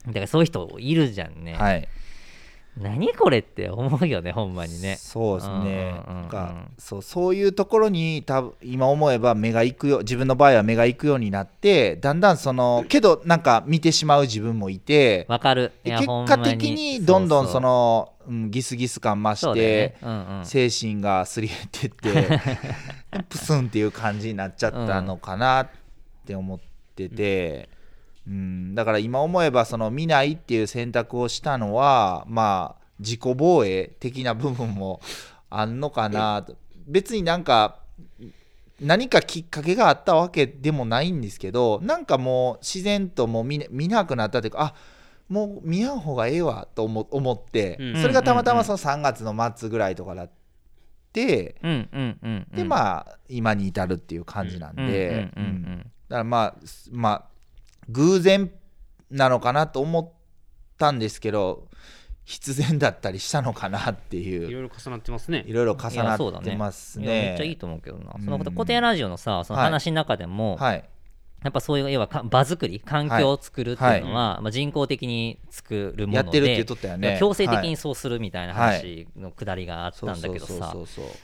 [0.06, 1.88] だからそういう人いるじゃんね、はい
[2.80, 4.96] 何これって思うよねほんまにね。
[4.96, 5.54] そうですね。
[6.06, 15.72] うんうんなんかそうそういうところに多分今思えば目が行くよ自分の場合は目が行くようになってだんだんそのけどなんか見てしまう自分もいてわかる。
[15.84, 19.96] 結果的にどんどんそのうんギスギス感増してね。
[20.02, 20.46] うんうん。
[20.46, 22.40] 精神がすり減ってって
[23.28, 25.68] プスンっていう感じになっちゃったのかなっ
[26.26, 26.58] て思っ
[26.94, 27.77] てて、うん、
[28.74, 35.00] だから今思えばその見ないっていう選択をしたのはまあ自己防衛的な部分も
[35.50, 36.42] あんのかな。
[36.42, 37.80] と別になんか
[38.80, 44.74] 何かきっかけがあったわけでもないんですけどなんかもう自然ともう見,、見なくなったというかあ
[45.28, 48.00] もう見やん方がええわと思思って、うん。
[48.00, 50.30] それがたまたまその3月の末ぐらいとかだっ
[51.12, 52.56] て、うんうんうんうん。
[52.56, 55.78] でまあ今に至るっていう感じなんで、うんうんうんううんん。
[55.78, 57.24] だからまあすまあ
[57.88, 58.50] 偶然
[59.10, 60.10] なのかなと思っ
[60.76, 61.66] たんですけど
[62.24, 65.44] 必然だったりしたのかなっていいうろいろ重なってますね。
[65.46, 65.52] い。
[65.52, 67.34] ろいろ重なそうだってますいやめっね。
[67.38, 68.24] ちゃいいと思うけどな、うん。
[68.24, 70.84] そのこと固定ラジオのさそのはい話の中でも、はい。
[71.42, 77.16] やっぱそういう要はか場作り環境を作るっていうのは、まあ、人工的に作るものでやってるって言っとったよね。
[77.20, 77.68] 強制的はい。
[77.68, 80.74] にそうするみたいな話のくだりがあったんだけどさ。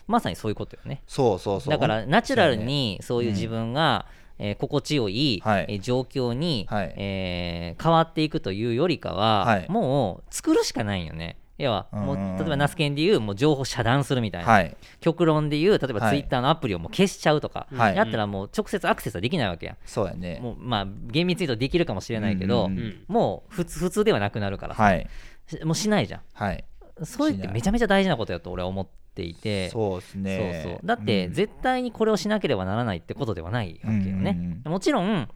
[0.07, 1.03] まさにそういうことよね。
[1.07, 1.70] そうそうそう。
[1.70, 4.07] だからナチュラルにそういう自分が
[4.38, 5.66] えー心地よい、はい。
[5.68, 6.94] えー状況に、はい。
[6.97, 9.66] えー変わっていくというよりかは、はい。
[9.68, 11.38] もう作るしかないんよね。
[11.57, 14.77] 要はもう例えばナスケンでいうもう情報遮断するみたいな、はい。
[15.01, 16.11] 極論でいう例えばはい。
[16.11, 17.97] ツイッターのアプリをもう消しちゃうとか、はい。
[17.97, 20.40] やったらもう直接アクセスはできないわけやそうやね。
[20.42, 23.05] もうまあ厳密に言うとできるかもしれないけど、うんうんうん。
[23.07, 25.07] もう普通普通ではなくなるからさ、はい。
[25.47, 26.20] しもうしないじゃん。
[26.33, 26.64] はい。
[27.05, 30.62] それってめちゃめちゃ大事なことやと俺は思っていてそうですね。
[30.64, 30.81] そうそう。
[30.85, 31.33] だってうん。
[31.33, 35.29] 絶対にこれをしなければならないってことではないわけよね、うんうんもちろん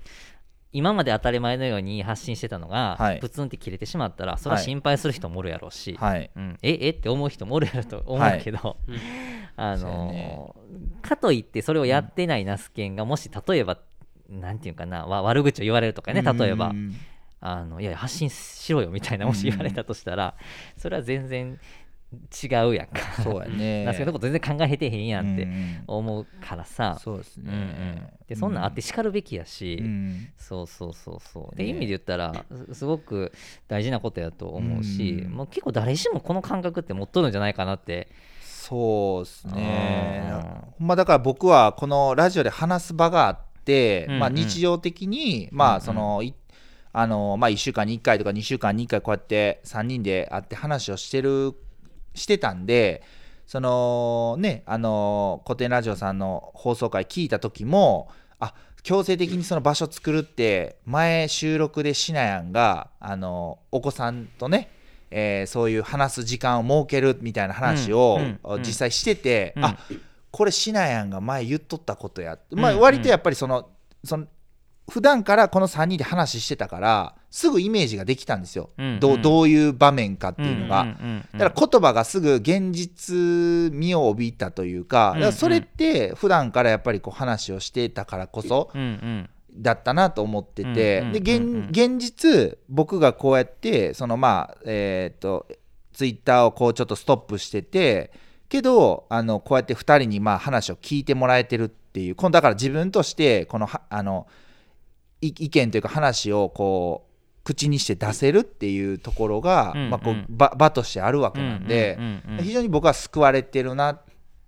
[0.70, 3.20] 今まで当たり前のように発信してたのが、はい。
[3.20, 6.30] プツンって切れてしまったらそれは心配する人もおるやろうし、はい。
[6.36, 8.96] うん、ええって思う人もおるやろと思うけど、うん
[9.56, 13.78] あのーかといってそれをやってないナスケンがもし例えば
[14.28, 16.94] なんていうかなわ悪口を言われるとかね例えば、うん。
[17.40, 20.34] あのいや発信しろよみたいなもし言われたとしたら、
[20.76, 21.58] それは全然
[22.10, 23.22] 違うやんか。
[23.22, 23.84] そうやね。
[23.84, 27.44] ナスケンのこと全然考えてへんやんってうん思うからさ、そうですね。
[27.46, 30.28] うんうん、でそんなんあって叱るべきやし、うん。
[30.38, 31.56] そうそうそうそう。
[31.56, 33.32] で、ね意味で言ったらすすごく
[33.66, 38.08] 大事なことやと思うし、うんもう結構誰しもこの感覚って持っとるんじゃないかなって。
[38.42, 40.30] そうですね。
[40.32, 40.40] うん
[40.78, 44.20] ほんまだから僕はこのラジオで話す場があって、うんうん。
[44.20, 46.34] まあ、日常的に、まあそのい
[46.90, 51.54] あのまあ、1週間に1回とか2週間に1回こうやって3人で会って話をしてる
[52.18, 53.02] してたんで
[53.46, 64.70] そのねあの古典ラジオさんの放送回聞いた時もあ強制的にその場所作るって前収録でシナヤンがあのお子さんとね
[65.10, 68.62] えーそういう話す時間を設けるみたいな話を、うんうん。
[68.62, 69.64] 実際してて、うん。
[69.64, 69.78] あ
[70.30, 73.70] これシナヤンが前言っとったことや、まあ、うん割とやっぱりその
[74.04, 74.26] その
[74.90, 80.82] 普段からこの3人で話してたからすぐイメージができたんですよ、うんどうどういう場面かっていうのが。
[80.82, 81.38] うんうんうんうん。
[81.38, 83.14] だから言葉がすぐ現実
[83.72, 85.32] 味を帯びたというか,、うんうん。
[85.32, 88.70] それって普段からやっぱりこう話をしてたからこそ
[89.52, 95.46] だったなと思ってて、でうん現現実僕がこうやってそのまあえっ、と
[95.92, 98.12] ツイッターをこうちょっとストップしてて
[98.48, 104.30] けどあのこうやって2人にまあ話を聞いてもらえてるっていうだから自分としてこのはあのい
[105.20, 107.08] 意見というか話をこう
[107.44, 109.90] 口にして出せるっていうところが、うんうん。
[109.90, 114.02] まあ、こう場場としてあるわけなんで、うんうんうん非常に僕は救われてるなっ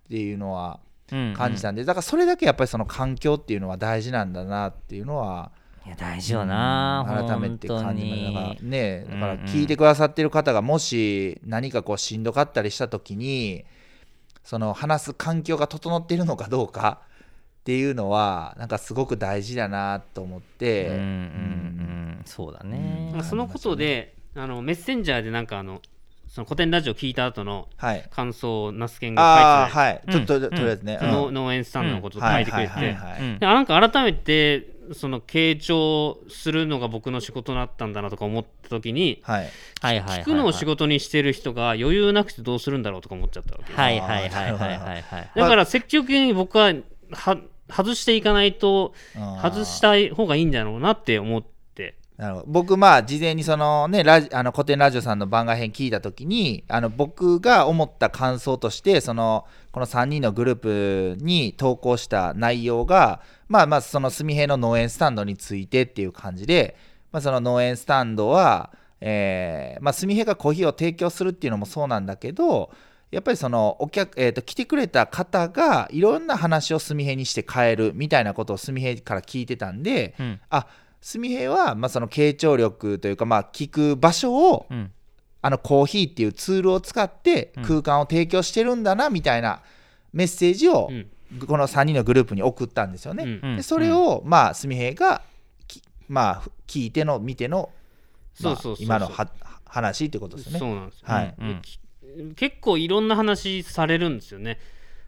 [0.09, 0.79] ていうのは
[1.11, 5.51] うん感じたんで、だからそれだけやっぱりその環境っていうのは大事なんだなっていうのは、
[5.85, 8.31] いや大事よな、うん改めて感じました。
[8.31, 13.65] だからねだから聞いてくださってる方がもし何かこうしんどかったりした時に
[14.43, 17.01] その話す環境が整っているのかどうか
[17.61, 25.81] っていうのはなんかすごく大事だなと思って、うんうんうんそうだね、まあそのことであのメッセンジャーでなんかあの
[26.31, 28.07] その古典ラジオ聞いた後のはい。
[28.09, 30.01] 感想をナスケンが書いてはい。
[30.09, 30.49] ちょっとうん。
[30.49, 31.11] とりあえずね、たうん。
[31.11, 32.97] の農園スタンドのことを書いてくれて、
[33.39, 39.43] うなんか改めてその傾聴するのが僕の仕事だったんだなとか思った時にはい。
[39.43, 39.49] はい
[39.81, 45.31] はいはいはい聞くのを仕事にしてる人が余裕なくてどうするんだろうとか思っちゃったわけ、はいはいはいはいはいはい。
[45.35, 46.73] だから積極的に僕はは
[47.15, 48.93] 外していかないと
[49.41, 51.95] 外したい方がいいんだろうなって思って。
[52.17, 52.45] なるほど。
[52.47, 66.75] 僕まあ事前にそのねラジあの古典ラジオさんの番外編聞いた時にあの僕が思った感想としてそのこの3人のグループに投稿した内容がまあまあその純平の農園スタンドについてっていう感じで、
[67.11, 72.71] まあ、その農園スタンドは、えーまあ、純平がコーヒーを提供するっていうのもそうなんだけど
[73.11, 80.39] やっぱりそのお客、えー、と来てくれた方がいろんな話を純平にして変えるみたいなことを純平から聞いてたんで、うん。
[80.49, 80.67] あ
[81.01, 84.91] 純平は、まあ、その傾聴力というか、まあ、聞く場所をうん
[85.43, 87.63] あのコーヒーっていうツールを使ってうん。
[87.63, 89.61] 空間を提供してるんだなみたいな
[90.13, 91.09] メッセージをうん。
[91.47, 93.23] この3人のグループに送ったんですよね。
[93.23, 93.39] うん。
[93.43, 93.57] うん。
[93.57, 95.21] でそれを、まあ、純平が
[95.67, 97.71] き、まあ、聞いての見ての、
[98.79, 99.29] 今のは
[99.65, 100.59] 話ってことですよね。
[100.59, 101.35] そうなんですよ、はい。
[101.37, 101.47] うん。
[101.55, 101.79] でき
[102.35, 104.59] 結構いろんな話されるんですよね。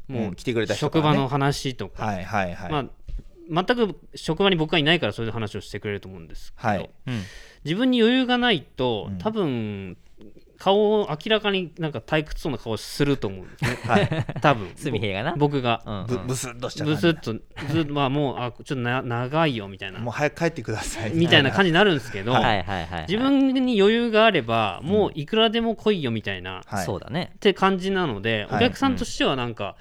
[0.08, 2.72] もう来てくれた職場の話とか、はいはいはい。
[2.72, 6.90] まあ、全く職場に僕がいないからそういう話をしてくれると思うんですけど、はい。
[7.08, 7.22] うん。
[7.64, 9.18] 自分に余裕がないとうん。
[9.18, 9.98] 多分
[10.64, 13.80] 顔を明らかになんか退屈そうな顔すると思うんですね。
[13.84, 14.70] はい、多分。
[15.12, 15.36] がな。
[15.36, 15.84] 僕が。
[15.86, 17.34] うんぶブスッとした感じブスッと。
[17.74, 20.00] ずっとまあもうあちょっとな長いよみたいな。
[20.00, 21.12] もう早く帰ってください。
[21.16, 23.06] みたいな感じになるんですけど、はいはいはいはい。
[23.10, 26.86] 自分に余裕があればもういくらでも来いよみたいな、はい。
[26.86, 27.34] そうだね。
[27.36, 28.66] って感じなので、はい。
[28.66, 29.76] お客さんとしてはなんか、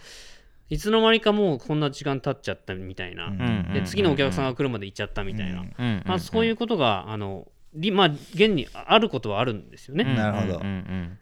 [0.69, 7.52] いつの間にかもうこんな時間経っちゃったみたいな、うんうんで次のお客さんが来るまで行っちゃったみたいな、うんうんまあ、そういうことがあのり
[7.93, 10.59] まあ現にあることはあるんですよね、なるほど。
[10.59, 11.19] うんうん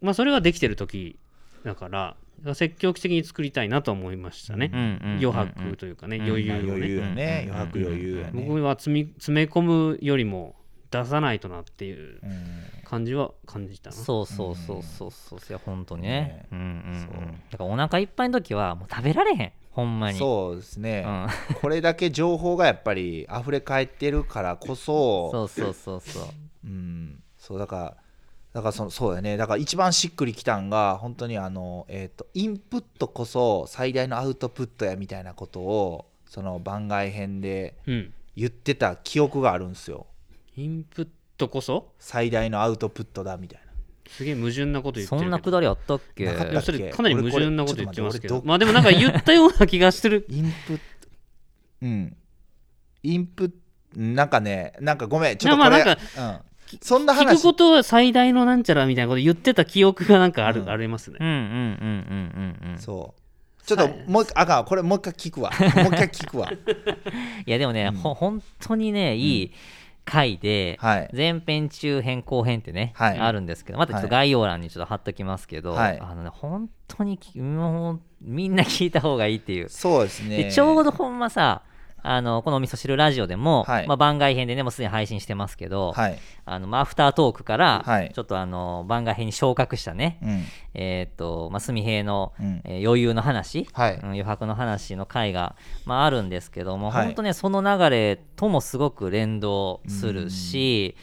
[0.00, 1.18] まあ、それができてる時
[1.64, 2.16] だから
[2.54, 4.70] 積極的に作りたいなと思いましたね、
[5.20, 6.26] 余白というかね、うん。
[6.26, 8.44] 余裕を余裕ね、余白余裕やね。
[8.46, 10.54] 僕は積み詰め込むよりも
[10.90, 12.42] 出さないとなっていううん。
[12.84, 13.96] 感じは感じたな。
[13.96, 15.38] そうそうそうそうそう。
[15.38, 16.08] いや本当にね。
[16.08, 17.20] ねうんうんそう。
[17.20, 20.18] うんだからお腹いっぱいの時はもう食べられへんほんまに。
[20.18, 21.28] そうですね、うん。
[21.62, 26.24] これだけ情報がやっぱり溢れ返ってるからこそそうそうそうそう。
[26.64, 27.96] うん、そうだから
[28.54, 29.36] だからそのそうだね。
[29.36, 38.12] だから一番しっくりきたんが本当にあの、えー、とインプットこそ最大のアウトプットやみたいなことをその番外編でうん。
[38.34, 40.06] 言ってた記憶があるんですよ。
[40.56, 41.92] インプットこそ？
[41.98, 43.67] 最大のアウトプットだみたいな
[44.08, 45.28] すげえ矛盾なこと言ってそるけど。
[45.28, 46.24] んなくだりあったっけ？
[46.26, 48.42] なかったいやそれかなり矛盾なこと言ってますけど。
[48.44, 50.26] まあでもなんか言ったような気がしてる。
[50.28, 50.82] インプット
[51.82, 52.16] うん。
[53.02, 53.54] インプ
[53.94, 56.42] なんかねなんかごめんちょっとこれ、いやまあ
[56.72, 60.70] うん、そんな聞く話ことは最大のなんちゃらみたいなこと言ってた記憶がなんかある、うん。
[60.70, 61.18] ありますね。
[61.20, 63.20] うんうんうんうんうんうんそう。
[63.64, 65.50] ちょっともう一回あかんこれもう一回聞くわ。
[65.50, 66.50] もう一回聞くわ。
[67.46, 69.52] いやでもね、ほ本当にねいい
[70.08, 71.10] 回で、はい。
[71.14, 73.18] 前編中編後編ってね、はい。
[73.18, 76.00] あるんですけどまたちょっと概要欄にちょっと貼っときますけど、はい。
[76.00, 79.68] あのね本当にきもうみんな聞いた方がいいっていう。
[79.68, 80.44] そうですね。
[80.44, 81.62] でちょうどほんまさ
[82.02, 83.86] あのこのお味噌汁ラジオでも、はい。
[83.86, 86.18] まあ、番外編でねもうすでに配信してますけど、はい。
[86.44, 88.12] あのまあアフタートークから、はい。
[88.14, 90.44] ちょっとあの番外編に昇格したね、うん。
[90.74, 92.60] えーっと、まあ、純平の、うん。
[92.64, 93.94] えー余裕の話、はい。
[93.94, 97.06] うん余白の話の回が、まあ、あるんですけども、はい。
[97.06, 100.96] 本当ね、その流れともすごく連動するし、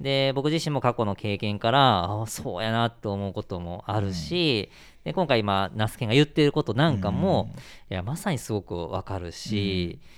[0.00, 4.70] で僕自身も過去の経験から、あそうやなと思うこともあるし、
[5.04, 7.50] で今回今、ナスケンが言っていることなんかも、
[7.90, 10.08] いやまさにすごくわかるし、うん、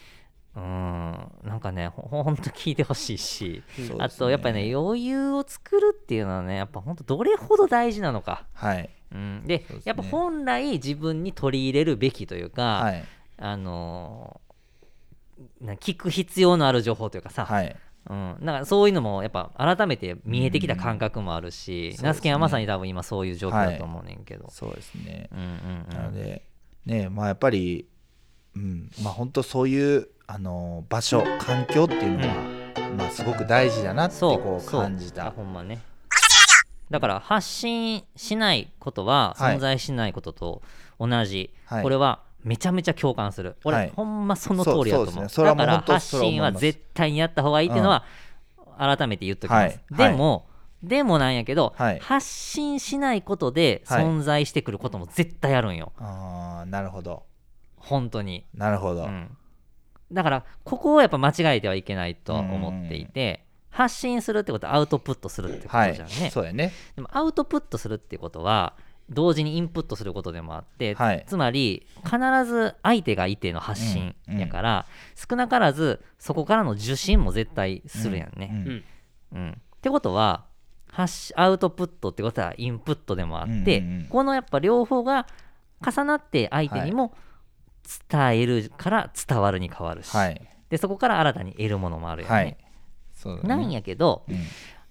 [0.54, 3.94] なんかね、ほ ほんと聞いてほしいし、ね。
[3.98, 8.44] あとやっぱりね、余裕を作るっていうのはね、やっぱ本当どれほど大事なのか。
[8.52, 8.90] はい。
[9.12, 9.64] うん、でね。
[9.84, 13.04] やっぱ本来自分に取り入れるべきというか、はい。
[13.38, 14.52] あのー
[15.60, 17.76] な聞く必要のある情報というかさ、はい。
[18.10, 22.04] うん、なんかそういうのもやっぱ改めて見えてきた感覚もあるし、うん。
[22.04, 25.28] ナスケンはまさに多分今そういう状況だと思うねんけど、そうですね。
[25.32, 25.46] うんうん
[25.88, 25.96] うん。
[25.96, 26.44] なので
[26.84, 27.86] ねまあやっぱり
[28.56, 28.90] うん。
[29.02, 32.35] まあ本当そういうあの場所環境っていうのは、
[32.96, 35.26] まあすごく大事だなってこう感じた。
[35.26, 35.80] あほんまね。
[36.90, 39.56] だから発信しないことははい。
[39.56, 40.62] 存在しないことと
[41.00, 41.82] 同じ、はい。
[41.82, 43.56] これはめちゃめちゃ共感する。
[43.64, 43.92] 俺、はい。
[43.94, 45.24] ほんまその通りだと思う。
[45.24, 45.28] ね。
[45.28, 48.04] だから発信は絶対にやった方がいいっていうのは
[48.78, 50.11] 改めて言っときます、はい。
[50.11, 50.46] でも、
[50.82, 51.98] でもなんやけど、はい。
[52.00, 54.04] 発信しないことではい。
[54.04, 57.22] 存在してくることも絶対あるんよ、あーなるほど。
[57.76, 58.44] 本当に。
[58.54, 59.37] なるほど、うん、
[60.12, 66.72] だからここをやっぱ間違えてはいけないと思っていて発信するってことはアウトプットするってこはいとじゃんね、そうやね。
[66.94, 68.75] でもアウトプットするってことは
[69.09, 71.25] 同時にインプットすることでもあって、はい。
[71.27, 78.51] つまり必ず相手がいての発信うんうんやから、少なからずそこからの受信も絶対するやんね。
[78.53, 78.85] うんうん。
[79.33, 79.51] うん。
[79.53, 80.44] ってことは
[80.90, 84.07] 発しアウトプットってことはインプットでもあって、うんうんうん。
[84.09, 85.27] このやっぱ両方が
[85.85, 87.14] 重なって相手にも
[88.10, 90.40] 伝えるから伝わるに変わるし、はい。
[90.70, 92.34] でそこから新たに得るものもあるよね。
[92.34, 92.56] はい。
[93.14, 93.48] そうだね。
[93.48, 94.36] なんやけど、うん。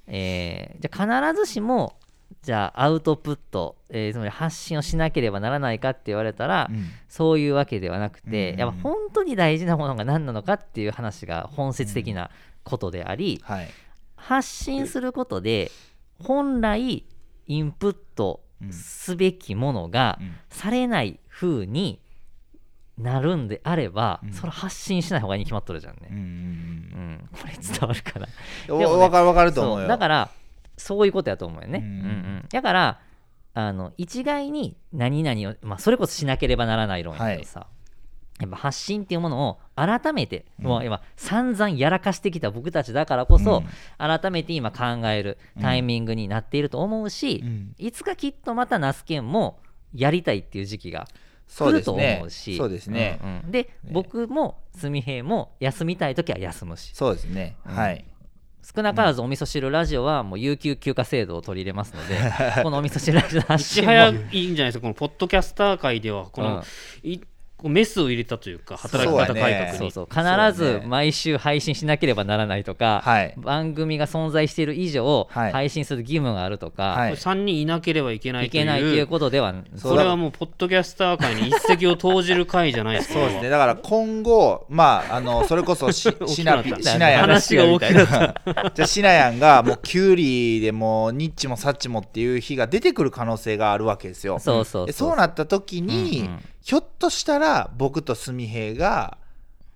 [0.08, 1.96] えーじゃあ必ずしも
[2.44, 6.90] じゃあアウトプット、えーつまり発信をしなければならないかって言われたら、うん。
[7.10, 8.60] そういうわけではなくて、うんうんうん。
[8.60, 12.30] やっぱ本当に大事なものが何なのかっていう話が本質的な
[12.64, 13.70] ことであり、はい。
[14.16, 15.72] 発信することで
[16.20, 17.04] 本来
[17.48, 20.36] インプットすべきものがうん。
[20.50, 22.00] されない風に
[23.02, 24.34] なるんであれば、うん。
[24.34, 26.10] それ発信しない方がいいに決まっとるじゃんね。
[26.10, 28.28] うんうんうん、これ伝わるかな。
[28.70, 30.30] うんでもねわかるわかると思うだから
[30.78, 31.80] そういうことやと思うよね。
[31.80, 31.88] ううん。
[31.88, 32.08] んう
[32.44, 32.46] ん。
[32.50, 33.00] だから
[33.54, 37.68] あの一概に何々を、まあ、それこそしなければならない論やけどさ、
[38.40, 43.64] やっぱ発信っていうものを改めて、もう今散々やらかしてきた僕たちだからこそ、
[43.98, 47.76] 改めて今考えるタイミングになっていると思うし、うん。
[47.78, 49.60] いつかきっとまたナスケンも
[49.94, 51.08] やりたいっていう時期が
[51.58, 52.16] 来るとですね。
[52.18, 53.20] 思うしそうですね。
[53.24, 53.52] うんうん。
[53.52, 56.92] で、僕も純平も休みたい時は休むし。
[56.94, 57.56] そうですね。
[57.66, 58.06] はい。
[58.64, 62.16] 少なからずお味噌汁ラジオはもう有給休暇制度を取り入れますので
[62.62, 63.90] このお味噌汁ラジオの発いち信も。
[63.90, 64.82] 早いいんじゃないですか。
[64.82, 67.22] このポッドキャスター界ではこの、うん
[67.70, 69.78] メスを入れたというか働き方改革に。
[69.78, 70.08] そうそう。
[70.12, 70.86] そう必ずね。
[70.88, 73.34] 毎週配信しなければならないとか、はい。
[73.38, 75.52] 番組が存在している以上、はい。
[75.52, 77.14] 配信する義務があるとか、はい。
[77.14, 83.50] 3人いなければいけないい、というけないということではそれはもうポッドキャスター界に一石を投じる回じゃないですかそうですね。
[83.50, 88.72] だから今後まああのそれこそし しなしなやん話が大きくなった。
[88.74, 94.40] じゃあしなやんがもうキュウリでもニッチもサッチもっていう日が出てくる可能性があるわけですよ。
[94.40, 94.88] そうそう。
[94.88, 99.18] でそうなった時に、うんうんひょっとしたら僕とすみへいが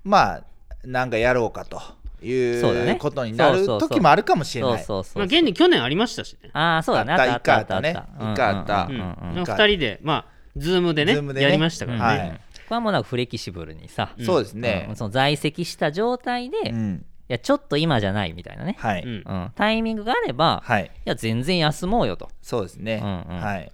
[0.04, 0.44] まあ
[0.84, 1.82] なんかやろうかと
[2.22, 2.94] いそうだね。
[2.94, 3.90] うことになるそうそうそう。
[3.90, 4.84] 時もあるかもしれない。
[4.84, 6.50] そうそうそうまあ現に去年ありましたしね。
[6.54, 7.14] ああそうだね。
[7.14, 9.38] あったあったあったあったね一回あったうんうんうんうん。
[9.38, 10.26] うん2人でまあ
[10.58, 12.30] ズームでねやりましたからね、はい。
[12.30, 12.36] こ
[12.72, 14.86] れはもうなんかフレキシブルにさ、うんそうですね。
[14.90, 17.06] うんその在籍した状態で、いうん。
[17.28, 19.10] やちょっと今じゃないみたいなね、はい、うん。
[19.10, 22.30] うん、タイミングがあれば、い、はいや全然休もうよと。
[22.42, 23.42] そうですね、うんうん。
[23.42, 23.72] はい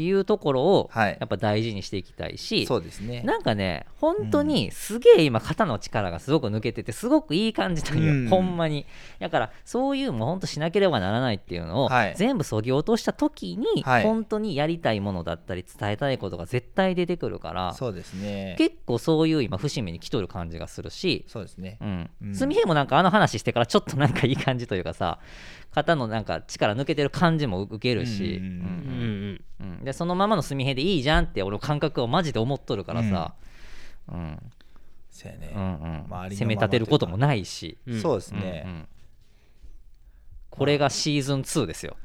[0.00, 1.16] っていうところをはい。
[1.20, 3.22] やっぱ大事にしていきたいし、そうですね。
[3.22, 8.28] なんかね本当にすげえ今肩の力がすごく抜けててすごくいい感じなんよ、うん。
[8.28, 8.86] ほんまに。
[9.18, 12.14] だからそういうもう本当しなければならないっていうのを、はい。
[12.16, 14.02] 全部そぎ落とした時に、はい。
[14.04, 18.54] 本当にやりたいものだったり伝えたいことが絶対出てくるからそうですね。
[18.56, 21.76] 結構そういう今節目に来とる感じがするしそうですね。
[21.80, 22.10] うん。
[22.22, 22.34] うん。
[22.34, 25.18] すみへいもなんかあの話してからちょっとなんかいい感じというかさ
[25.72, 28.40] 肩のなんか力抜けてる感じも受けるし、
[29.82, 33.34] でそのままのすみへいでいいじゃんって俺の感覚をマジで思っとるからさ、
[34.08, 34.38] うん。
[35.10, 38.00] そうやね、うん攻め立てることもないし、うん。
[38.00, 38.88] そうですうんね、うん。
[40.50, 41.96] これがシーズン2ですよ。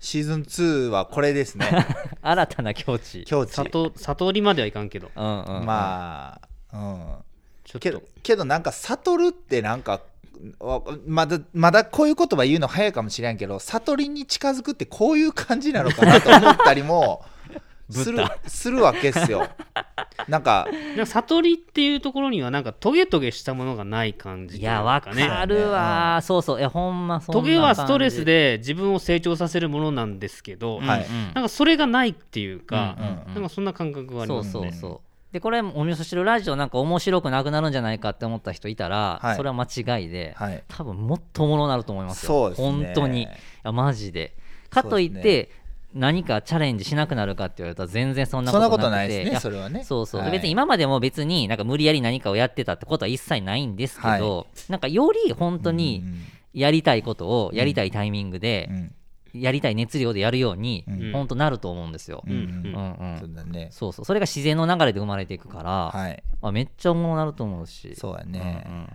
[0.00, 1.66] シーズン2はこれですね。
[2.22, 3.24] 新たな境地。
[3.24, 3.52] 境地。
[3.52, 5.10] 里悟りまではいかんけど。
[5.14, 5.66] うんうんうん。
[5.66, 6.40] ま
[6.72, 7.14] あうん。
[7.64, 10.00] ちょっけどとけどなんか悟るってなんかわ
[11.06, 17.24] まだまだこういう言葉言うの早いかもしれんけど悟りに近づくってこういう感じなのかなと思ったりも
[17.90, 19.48] するするわけっすよ。
[20.28, 25.10] なんかなんか悟りっていうところにはなんかトゲトゲしたものがない感じといやわか
[25.46, 26.58] るわ、そうそう。
[26.58, 31.06] いやほんまそトゲはストレスで、で自分を成長させるものなんですけど、はい。
[31.06, 31.34] うんうん。
[31.34, 33.34] なんかそれがないっていうか、うんうんうん。
[33.34, 34.72] なんかそんな感覚がありそうますね。
[34.72, 39.36] そうそうでこれお味噌汁ラジオなんか面白くなくなるんじゃないかって思った人いたら、はい。
[39.36, 40.64] それは間違いで、はい。
[40.68, 42.50] 多分もっとおもろなると思いますよ。
[42.50, 42.56] ね。
[42.56, 43.22] 本当に。
[43.22, 43.28] い
[43.62, 44.34] やマジで。
[44.70, 45.50] かといって、そうで
[45.92, 49.84] 何かチャレンジしなくなるかって言われたら全然そんなことないですねやそれはね。
[49.84, 50.30] そうそう、はい。
[50.30, 56.04] 別に今までも別になんか無理やり何かをやってたってことは一切ないんですけど、なんかより本当に
[56.52, 58.94] やりたいことをやりたいタイミングでうんうん
[59.32, 61.12] やりたい熱量でやるように、うん。
[61.12, 62.22] 本当なると思うんですよ、
[63.18, 63.68] そうだね。
[63.70, 64.04] そうそう。
[64.04, 66.22] それが自然の流れで生まれていくから、はい。
[66.40, 67.94] まあ、めっちゃおもろなると思うし。
[67.96, 68.64] そうやね。
[68.66, 68.84] うんうん。
[68.84, 68.88] い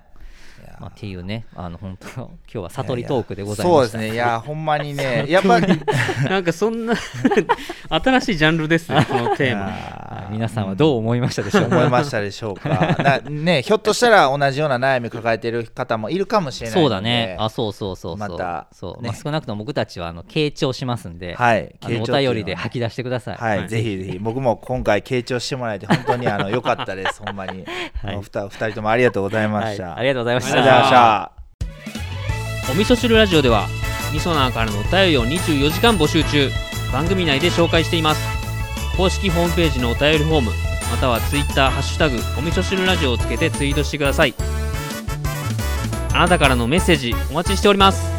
[0.76, 4.14] やまあ、っていうねあの本当今日は悟りトークでございそうですね。
[4.14, 5.68] いやほんまにね やっぱり
[6.30, 6.94] なんかそんな
[7.90, 9.66] 新しいジャンルですね、このテーマ。
[9.66, 9.72] は
[10.02, 11.70] い皆さんはどう思いましたでしょう？
[11.70, 12.70] か、思いましたでしょうか。
[12.98, 17.38] なねひょっとしたら同じような悩み抱えてる方もいるかもしれないそうだね。
[17.40, 18.30] あそうそうそうそう。
[18.30, 19.10] またそう、ね。
[19.10, 23.70] まあ、少なくとも僕たちはあの傾聴しますんで、はいお便りで吐き出してください、はい、はい。
[23.70, 24.20] ぜひぜひ。
[24.20, 27.22] 僕も今回傾聴してもらえて本当にあの良かったです。
[27.24, 27.64] ほんまに、
[28.02, 28.16] はい。
[28.16, 29.76] お二二人ともありがとうございまはい。
[29.76, 30.64] した、ありがとうございました。
[30.64, 31.32] あとうございました
[32.72, 33.68] お味噌汁ラジオでは、
[34.12, 36.50] 味噌なーからのお便りを24時間募集中。
[36.92, 38.22] 番組内で紹介しています。
[38.98, 40.52] 公式ホームページのお便りフォーム、
[40.90, 44.34] またはツイッターハッシュタグ、お味噌汁ラジオをつけてツイートしてください。
[46.14, 48.15] あなたからのメッセージお待ちしております。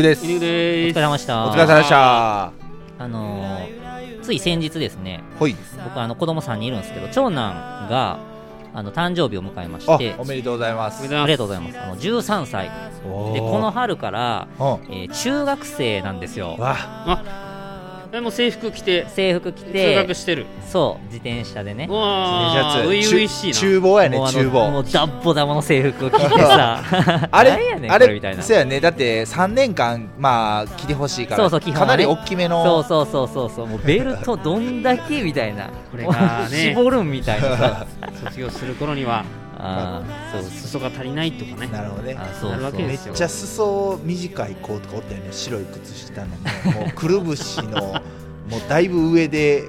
[0.00, 0.24] です。
[0.24, 0.90] エンディングです。
[0.90, 1.46] おで疲れ様でした。
[1.48, 2.52] お疲れ様でした。
[2.98, 5.20] あのーつい先日ですね。
[5.38, 5.56] ほい。
[5.84, 7.34] 僕あの子供さんにいるんですけど長男
[7.90, 8.18] が
[8.72, 10.14] あの誕生日を迎えまあして。
[10.18, 11.02] おめでとうございます。
[11.04, 11.78] ありがとうございます。
[11.80, 12.70] あの13歳。
[13.04, 14.66] おでこの春から、うん。
[14.94, 16.56] えー中学生なんですよ。
[16.58, 16.76] わ
[18.14, 20.44] えもう制服着て、制服着通て学してる。
[20.68, 21.04] そう。
[21.06, 21.86] 自転車でね。
[21.88, 23.58] うわー、初々しいな。
[23.58, 24.70] 厨房やね厨房。
[24.70, 26.82] もうダッボダボの制服を着てさ。
[27.32, 28.36] あ何やねれあれみたいな。
[28.36, 28.80] れそうやね。
[28.80, 31.36] だって3年間まあ着てほしいから。
[31.38, 32.62] そうそう基本はねかなり大きめの。
[32.62, 33.66] そうそうそうそうそう。
[33.66, 35.70] もうベルトどんだけみたいな。
[35.90, 36.74] これがね。
[36.76, 37.86] 絞るんみたいなさ。
[38.24, 39.24] 卒業する頃には、
[39.62, 40.40] あー。
[40.42, 41.66] そう裾が足りないとかね。
[41.68, 42.16] なるほどね。
[42.18, 46.26] あそうなるわけそうめっちゃ裾短い子とかおったよね白い靴下の。
[46.26, 46.36] ね
[46.80, 49.64] もうくるぶしのもうだいぶ上で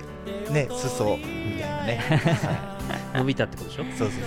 [0.49, 2.15] ね裾みたいなね、は
[3.15, 3.83] い伸びたってことでしょ？
[3.83, 4.19] そうそうそう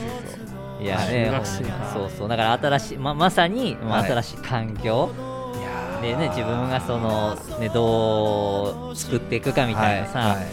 [0.78, 0.82] そう。
[0.84, 1.32] いやね
[1.92, 2.28] そうそう。
[2.28, 4.10] だから新しいままさに、まあはい。
[4.10, 5.10] 新しい環境。
[5.58, 6.02] いやー。
[6.02, 10.46] でね自分がそのねどう作っていくかみたいなさ、はいはい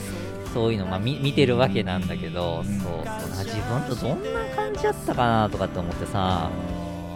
[0.54, 6.52] そういうのまあ見てるわけなんだけど、そうそう自分とどんな感じだったかなとかって思ってさ、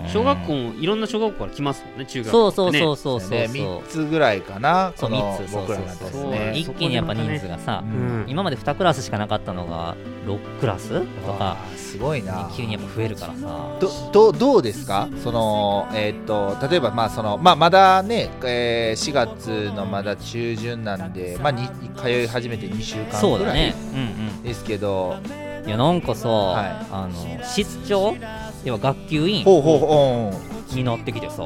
[0.09, 3.29] 小学校もいろんな小学校から来ますもんね中学そうそうねそうそうそう。
[3.31, 8.25] ね、3つぐらいかなそうこの三つそう僕らのですそうね一気にやっぱ人数がさ、うん。
[8.27, 9.95] 今まで2クラスしかなかったのが
[10.25, 12.49] 6クラスとかすごいな。
[12.55, 13.77] 急にやっぱ増えるからさ。
[13.79, 15.07] どどどうですか？
[15.23, 23.75] その、えーっと例えばまあその、まあ、まだね、えー4月のまだ中旬なんで、まあ、に通い始めて2週間ぐらいそうだね。
[23.93, 26.65] うんですけど、うんいやなんかさ、はい。
[26.91, 28.15] あの室長？
[28.63, 29.43] 要は学級委員？
[29.43, 30.32] ほうほうほ
[30.72, 30.76] う。
[30.76, 31.45] になってきてさ。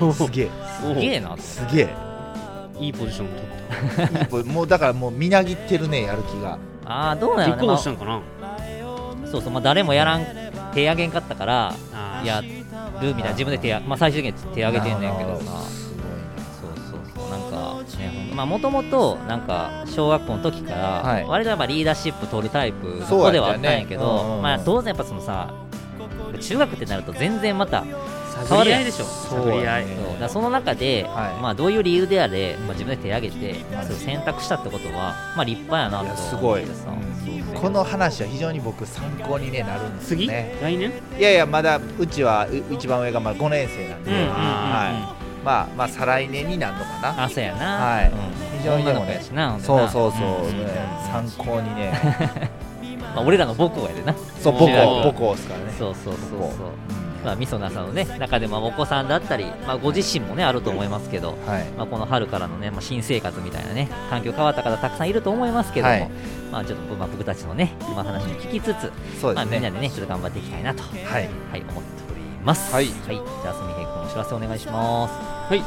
[0.00, 0.50] おおすげえ。
[0.80, 1.34] すげえな。
[1.34, 1.88] ってすげえ。
[2.78, 4.20] いいポジションを取った。
[4.20, 6.58] いい子 もうだからもうみなぎってるねやる気が。
[6.84, 8.20] ああどうなの立候補したんかな。
[9.30, 9.52] そうそう。
[9.52, 10.24] まあ誰もやらん
[10.72, 11.74] 手挙げんかったから
[12.24, 12.48] やる
[13.08, 13.30] みたいな。
[13.30, 15.81] 自分で手あまあ最終的には手挙げてんねんけどさ
[18.32, 21.24] もともとなんか小学校の時から、はい。
[21.24, 25.54] 割とやっぱリーダーシップ取るタイプの子ではあったんやけどうんうんまあ当然やっぱそのさ
[26.40, 27.84] 中学ってなると全然また
[28.48, 28.84] 探り合い。
[28.84, 29.04] でしょ？
[29.04, 29.62] そう
[30.18, 31.42] だその中で、はい。
[31.42, 36.64] まあ、どういう理由であれ、まあ、自分で手挙げて、それを選択したってことは、まあ、立派やなとす思ごい、
[37.54, 40.56] この話は非常に僕参考に、ね、なるんですね。
[40.62, 40.92] 来年？
[41.18, 44.32] いやいやまだうちはう一番上がまだ5年生なんで、うんうんうんうん。
[44.32, 47.24] はいまあまあ再来年になるのかな。
[47.24, 48.10] あそうやな、はい。
[48.10, 48.58] うん。
[48.58, 49.20] 非常にでもね。
[49.60, 50.72] そうそうそう、んんんね
[51.10, 51.92] 参考にね。
[53.14, 54.14] まあ、俺らの母校やでな。
[54.40, 55.02] そう母校。
[55.02, 55.72] 母校ですからね。
[55.78, 56.50] そうそうそうそう。
[57.24, 61.64] まあ、みそなさんのね中でもお子さんだったり、まあ、ご自身もねあると思いますけど、はい。
[61.76, 66.10] まあ、この春からのね、まあ、新生活みたいなね環境変わった方たくさんいると思いますけども、はい。
[66.50, 68.74] まあちょっと、まあ、僕たちのね今話も聞きつつ、まあ、
[69.20, 69.56] そうですね。
[69.56, 70.88] みんなでねちょっと頑張っていきたいなと、は
[71.20, 71.28] い。
[71.50, 72.72] はい、思っております。
[72.72, 72.86] はい。
[72.86, 75.62] じゃあすみへい君お知らせお願いしますはい。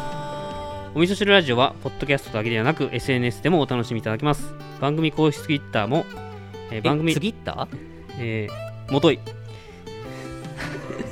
[0.96, 4.54] お味噌汁ラジオは、ポッドキャストだけではなく、SNS でもお楽しみいただけます。
[4.80, 6.06] 番組公式ツイッターも、
[6.72, 7.68] えー番組え、次行った
[8.18, 9.20] えー、もとい。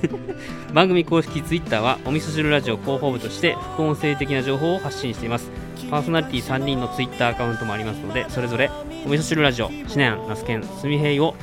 [0.74, 5.52] 番組公式ツイッターは、お味噌汁ラジオ広報部として、副音声的な情報を発信しています。
[5.92, 8.72] パーソナリティ3人のツイッターアカウントもありますので、それぞれ、
[9.06, 11.36] お味噌汁ラジオ、シナヤン、ナスケン、すみへいを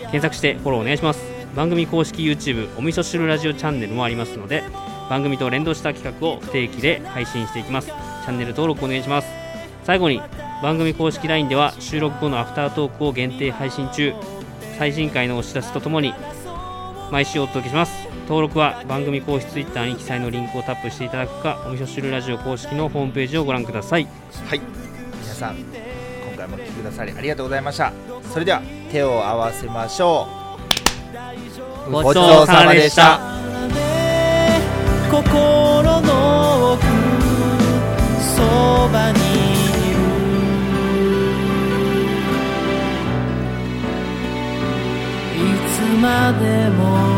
[0.00, 1.22] 検索してフォローお願いします。
[1.54, 4.64] 番組公式 YouTube、お味噌汁ラジオチャンネルもありますので、
[5.08, 7.88] 番組と連動した企画を不定期で配信していきます。
[7.88, 9.28] チャンネル登録お願いします。
[9.84, 10.22] 最後に、
[10.62, 14.14] 番組公式 LINE では収録後のアフタートークを限定配信中、
[14.78, 16.14] 最新回のお知らせとともに
[17.10, 18.08] 毎週お届けします。
[18.28, 24.08] 登録は番組公式 Twitter に記載のリンクをタップしていただくかお味噌汁ラジオ公式のホームページをご覧ください。
[24.46, 24.60] はい。
[25.20, 27.92] 皆さん今回もお聞きくださりありがとうございました。
[28.32, 30.44] それでは手を合わせましょう。
[31.90, 33.43] ごちそうさまでした
[35.10, 36.82] 心の奥
[38.36, 39.22] そばにい
[39.94, 39.96] る。
[45.36, 45.38] い
[45.68, 47.13] つまでも